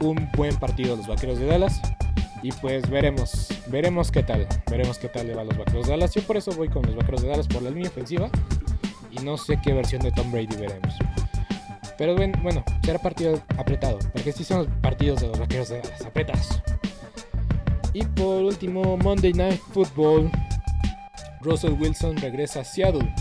un 0.00 0.28
buen 0.36 0.56
partido 0.56 0.96
los 0.96 1.06
Vaqueros 1.06 1.38
de 1.38 1.46
Dallas. 1.46 1.80
Y 2.42 2.52
pues 2.52 2.88
veremos, 2.88 3.48
veremos 3.66 4.10
qué 4.10 4.22
tal, 4.22 4.46
veremos 4.70 4.98
qué 4.98 5.08
tal 5.08 5.26
le 5.26 5.34
va 5.34 5.42
a 5.42 5.44
los 5.44 5.58
Vaqueros 5.58 5.86
de 5.86 5.92
Dallas. 5.92 6.14
Yo 6.14 6.22
por 6.22 6.38
eso 6.38 6.52
voy 6.52 6.68
con 6.68 6.82
los 6.82 6.96
Vaqueros 6.96 7.22
de 7.22 7.28
Dallas 7.28 7.46
por 7.46 7.62
la 7.62 7.70
línea 7.70 7.90
ofensiva. 7.90 8.30
Y 9.10 9.16
no 9.22 9.36
sé 9.36 9.58
qué 9.62 9.74
versión 9.74 10.00
de 10.00 10.12
Tom 10.12 10.32
Brady 10.32 10.56
veremos. 10.56 10.94
Pero 11.98 12.16
bueno, 12.16 12.64
será 12.82 12.98
partido 12.98 13.42
apretado, 13.58 13.98
porque 14.14 14.32
si 14.32 14.42
son 14.42 14.64
los 14.64 14.68
partidos 14.80 15.20
de 15.20 15.28
los 15.28 15.38
Vaqueros 15.38 15.68
de 15.68 15.82
Dallas, 15.82 16.00
apretados. 16.06 16.62
Y 17.92 18.04
por 18.04 18.42
último, 18.42 18.96
Monday 18.96 19.32
Night 19.32 19.60
Football. 19.72 20.30
Russell 21.42 21.72
Wilson 21.80 22.16
regresa 22.18 22.60
a 22.60 22.64
Seattle 22.64 23.12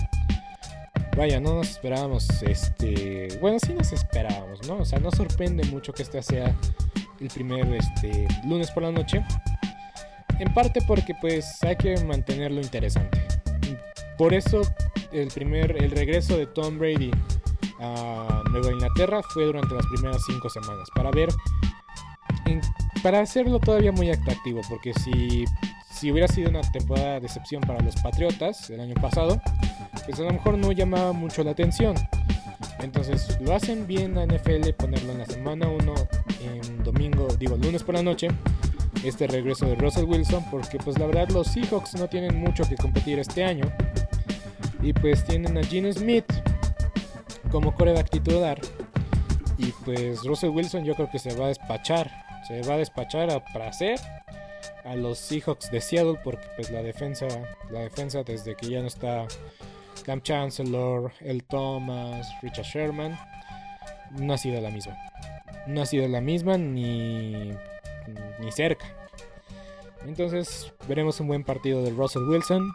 vaya, 1.19 1.41
no 1.41 1.55
nos 1.55 1.71
esperábamos, 1.71 2.29
este, 2.43 3.27
bueno, 3.41 3.57
sí 3.59 3.73
nos 3.73 3.91
esperábamos, 3.91 4.65
¿no? 4.65 4.77
O 4.77 4.85
sea, 4.85 4.99
no 4.99 5.11
sorprende 5.11 5.65
mucho 5.65 5.91
que 5.91 6.03
este 6.03 6.21
sea 6.21 6.55
el 7.19 7.27
primer, 7.27 7.67
este, 7.73 8.25
lunes 8.45 8.71
por 8.71 8.83
la 8.83 8.91
noche. 8.91 9.25
En 10.39 10.53
parte 10.53 10.81
porque, 10.87 11.13
pues, 11.19 11.61
hay 11.63 11.75
que 11.75 12.01
mantenerlo 12.05 12.61
interesante. 12.61 13.21
Por 14.17 14.33
eso, 14.33 14.61
el 15.11 15.27
primer, 15.27 15.83
el 15.83 15.91
regreso 15.91 16.37
de 16.37 16.45
Tom 16.45 16.79
Brady 16.79 17.11
a 17.81 18.41
Nueva 18.51 18.71
Inglaterra 18.71 19.21
fue 19.21 19.43
durante 19.43 19.75
las 19.75 19.85
primeras 19.87 20.21
cinco 20.25 20.49
semanas, 20.49 20.87
para 20.95 21.11
ver, 21.11 21.27
para 23.01 23.21
hacerlo 23.21 23.59
todavía 23.59 23.91
muy 23.91 24.09
atractivo, 24.09 24.61
porque 24.69 24.93
si 24.93 25.45
si 25.99 26.11
hubiera 26.11 26.29
sido 26.29 26.49
una 26.49 26.61
temporada 26.61 27.15
de 27.15 27.19
decepción 27.21 27.61
para 27.61 27.81
los 27.81 27.95
Patriotas 27.97 28.69
el 28.69 28.79
año 28.79 28.95
pasado, 28.95 29.41
pues 30.05 30.17
a 30.19 30.23
lo 30.23 30.31
mejor 30.31 30.57
no 30.57 30.71
llamaba 30.71 31.11
mucho 31.11 31.43
la 31.43 31.51
atención. 31.51 31.95
Entonces 32.79 33.37
lo 33.41 33.53
hacen 33.53 33.85
bien 33.85 34.15
la 34.15 34.25
NFL 34.25 34.69
ponerlo 34.77 35.11
en 35.11 35.17
la 35.17 35.25
semana 35.25 35.67
1 35.67 35.93
en 36.41 36.83
domingo, 36.83 37.27
digo 37.37 37.57
lunes 37.57 37.83
por 37.83 37.95
la 37.95 38.03
noche, 38.03 38.29
este 39.03 39.27
regreso 39.27 39.65
de 39.65 39.75
Russell 39.75 40.05
Wilson, 40.05 40.45
porque 40.49 40.77
pues 40.77 40.97
la 40.97 41.05
verdad 41.05 41.27
los 41.31 41.47
Seahawks 41.47 41.95
no 41.95 42.07
tienen 42.07 42.39
mucho 42.39 42.63
que 42.63 42.77
competir 42.77 43.19
este 43.19 43.43
año. 43.43 43.65
Y 44.81 44.93
pues 44.93 45.25
tienen 45.25 45.57
a 45.57 45.63
Gene 45.63 45.91
Smith 45.91 46.31
como 47.51 47.75
coreback 47.75 48.09
titular. 48.09 48.61
Y 49.57 49.73
pues 49.83 50.23
Russell 50.23 50.51
Wilson 50.51 50.85
yo 50.85 50.95
creo 50.95 51.09
que 51.11 51.19
se 51.19 51.35
va 51.35 51.45
a 51.45 51.47
despachar. 51.49 52.28
Se 52.47 52.61
va 52.63 52.75
a 52.75 52.77
despachar 52.77 53.29
a 53.29 53.43
hacer 53.67 53.99
a 54.83 54.95
los 54.95 55.19
Seahawks 55.19 55.71
de 55.71 55.81
Seattle 55.81 56.19
porque 56.23 56.47
pues 56.55 56.71
la 56.71 56.81
defensa, 56.81 57.27
la 57.69 57.81
defensa 57.81 58.23
desde 58.23 58.55
que 58.55 58.69
ya 58.69 58.81
no 58.81 58.87
está 58.87 59.27
Cam 60.05 60.21
Chancellor, 60.21 61.11
El 61.19 61.43
Thomas, 61.43 62.27
Richard 62.41 62.65
Sherman, 62.65 63.19
no 64.11 64.33
ha 64.33 64.37
sido 64.37 64.59
la 64.61 64.71
misma. 64.71 64.97
No 65.67 65.81
ha 65.81 65.85
sido 65.85 66.07
la 66.07 66.21
misma 66.21 66.57
ni, 66.57 67.51
ni 68.39 68.51
cerca. 68.51 68.85
Entonces 70.05 70.73
veremos 70.87 71.19
un 71.19 71.27
buen 71.27 71.43
partido 71.43 71.83
de 71.83 71.91
Russell 71.91 72.23
Wilson. 72.23 72.71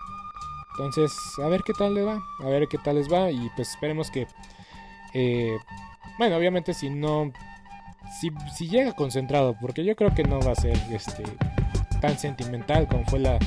Entonces, 0.72 1.12
a 1.42 1.48
ver 1.48 1.62
qué 1.62 1.72
tal 1.72 1.94
le 1.94 2.02
va. 2.02 2.22
A 2.40 2.48
ver 2.48 2.68
qué 2.68 2.78
tal 2.78 2.96
les 2.96 3.12
va. 3.12 3.30
Y 3.30 3.50
pues 3.56 3.70
esperemos 3.70 4.10
que... 4.10 4.26
Eh, 5.14 5.56
bueno, 6.18 6.36
obviamente 6.36 6.74
si 6.74 6.90
no... 6.90 7.32
Si, 8.20 8.30
si 8.54 8.68
llega 8.68 8.92
concentrado, 8.92 9.56
porque 9.60 9.84
yo 9.84 9.96
creo 9.96 10.14
que 10.14 10.24
no 10.24 10.40
va 10.40 10.52
a 10.52 10.54
ser 10.54 10.76
este 10.90 11.24
tan 12.04 12.18
sentimental 12.18 12.86
como 12.86 13.02
fue 13.06 13.18
la, 13.18 13.38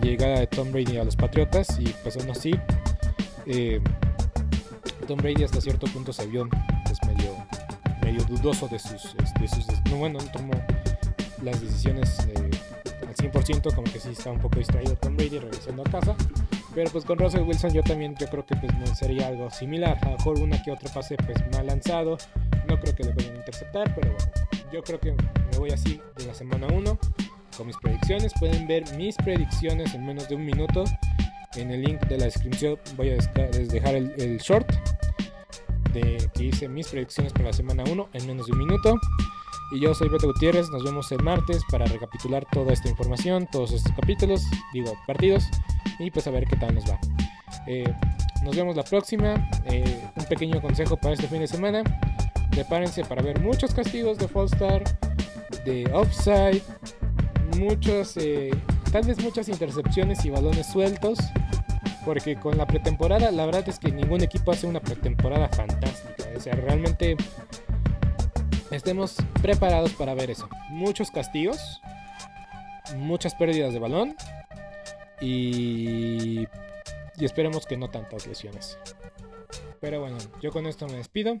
llegada 0.00 0.38
de 0.38 0.46
Tom 0.46 0.70
Brady 0.70 0.98
a 0.98 1.04
los 1.04 1.16
Patriotas 1.16 1.78
y 1.80 1.84
pues 2.02 2.16
aún 2.16 2.30
así 2.30 2.52
eh, 3.44 3.80
Tom 5.06 5.18
Brady 5.18 5.42
hasta 5.42 5.60
cierto 5.60 5.86
punto 5.88 6.12
se 6.12 6.26
vio 6.26 6.48
pues 6.86 6.98
medio, 7.06 7.36
medio 8.02 8.24
dudoso 8.24 8.68
de 8.68 8.78
sus, 8.78 9.14
de 9.38 9.48
sus 9.48 9.66
no, 9.90 9.96
bueno, 9.96 10.20
no 10.20 10.30
tomó 10.30 10.54
las 11.42 11.60
decisiones 11.60 12.20
eh, 12.28 12.50
al 13.06 13.14
100% 13.16 13.74
como 13.74 13.92
que 13.92 13.98
sí 13.98 14.10
está 14.10 14.30
un 14.30 14.38
poco 14.38 14.60
distraído 14.60 14.94
Tom 14.96 15.16
Brady 15.16 15.40
regresando 15.40 15.82
a 15.82 15.90
casa 15.90 16.14
pero 16.74 16.88
pues 16.90 17.04
con 17.04 17.18
Russell 17.18 17.42
Wilson 17.42 17.72
yo 17.72 17.82
también 17.82 18.14
yo 18.14 18.28
creo 18.28 18.46
que 18.46 18.54
pues 18.56 18.72
sería 18.96 19.26
algo 19.26 19.50
similar 19.50 19.98
a 20.02 20.10
lo 20.10 20.16
mejor 20.18 20.38
una 20.38 20.62
que 20.62 20.70
otra 20.70 20.90
pase 20.92 21.16
pues 21.16 21.36
mal 21.50 21.66
lanzado 21.66 22.16
no 22.68 22.78
creo 22.80 22.94
que 22.94 23.04
le 23.04 23.12
vayan 23.12 23.34
a 23.34 23.38
interceptar 23.38 23.94
pero 23.94 24.12
bueno 24.12 24.42
yo 24.72 24.82
creo 24.82 24.98
que 24.98 25.12
me 25.12 25.58
voy 25.58 25.70
así 25.70 26.00
de 26.16 26.26
la 26.26 26.34
semana 26.34 26.66
1 26.68 26.98
con 27.56 27.66
mis 27.66 27.76
predicciones. 27.76 28.32
Pueden 28.38 28.66
ver 28.66 28.84
mis 28.96 29.16
predicciones 29.16 29.94
en 29.94 30.06
menos 30.06 30.28
de 30.28 30.34
un 30.34 30.46
minuto. 30.46 30.84
En 31.54 31.70
el 31.70 31.82
link 31.82 32.00
de 32.06 32.16
la 32.16 32.24
descripción 32.24 32.78
voy 32.96 33.10
a 33.10 33.16
dejar 33.16 33.94
el, 33.94 34.38
short 34.38 34.66
de 35.92 36.30
que 36.32 36.44
hice 36.44 36.68
mis 36.68 36.88
predicciones 36.88 37.34
para 37.34 37.46
la 37.46 37.52
semana 37.52 37.84
1 37.90 38.08
en 38.14 38.26
menos 38.26 38.46
de 38.46 38.52
un 38.52 38.58
minuto. 38.58 38.98
Y 39.72 39.80
yo 39.80 39.94
soy 39.94 40.08
Beto 40.08 40.26
Gutiérrez, 40.26 40.68
nos 40.70 40.84
vemos 40.84 41.12
el 41.12 41.22
martes 41.22 41.62
para 41.70 41.84
recapitular 41.86 42.46
toda 42.50 42.72
esta 42.72 42.88
información, 42.88 43.46
todos 43.50 43.72
estos 43.72 43.92
capítulos, 43.92 44.42
digo 44.74 44.92
partidos, 45.06 45.44
y 45.98 46.10
pues 46.10 46.26
a 46.26 46.30
ver 46.30 46.44
qué 46.46 46.56
tal 46.56 46.74
nos 46.74 46.84
va. 46.84 46.98
Eh, 47.66 47.90
nos 48.42 48.56
vemos 48.56 48.76
la 48.76 48.84
próxima. 48.84 49.48
Eh, 49.66 50.02
un 50.16 50.24
pequeño 50.24 50.60
consejo 50.60 50.96
para 50.96 51.14
este 51.14 51.28
fin 51.28 51.40
de 51.40 51.46
semana. 51.46 51.82
Prepárense 52.52 53.02
para 53.04 53.22
ver 53.22 53.40
muchos 53.40 53.74
castigos 53.74 54.18
de 54.18 54.28
Fallstar, 54.28 54.84
de 55.64 55.90
Offside, 55.92 56.62
muchos, 57.58 58.16
eh, 58.18 58.50
tal 58.92 59.04
vez 59.04 59.22
muchas 59.22 59.48
intercepciones 59.48 60.22
y 60.26 60.30
balones 60.30 60.66
sueltos. 60.66 61.18
Porque 62.04 62.36
con 62.36 62.58
la 62.58 62.66
pretemporada, 62.66 63.30
la 63.30 63.46
verdad 63.46 63.66
es 63.68 63.78
que 63.78 63.90
ningún 63.90 64.22
equipo 64.22 64.50
hace 64.50 64.66
una 64.66 64.80
pretemporada 64.80 65.48
fantástica. 65.48 66.24
O 66.36 66.40
sea, 66.40 66.54
realmente 66.54 67.16
estemos 68.70 69.16
preparados 69.40 69.92
para 69.92 70.12
ver 70.12 70.30
eso. 70.30 70.48
Muchos 70.68 71.10
castigos, 71.10 71.80
muchas 72.96 73.34
pérdidas 73.34 73.72
de 73.72 73.78
balón 73.78 74.14
y, 75.20 76.48
y 77.16 77.24
esperemos 77.24 77.64
que 77.66 77.78
no 77.78 77.88
tantas 77.88 78.26
lesiones. 78.26 78.76
Pero 79.80 80.00
bueno, 80.00 80.18
yo 80.42 80.50
con 80.50 80.66
esto 80.66 80.86
me 80.86 80.94
despido. 80.94 81.40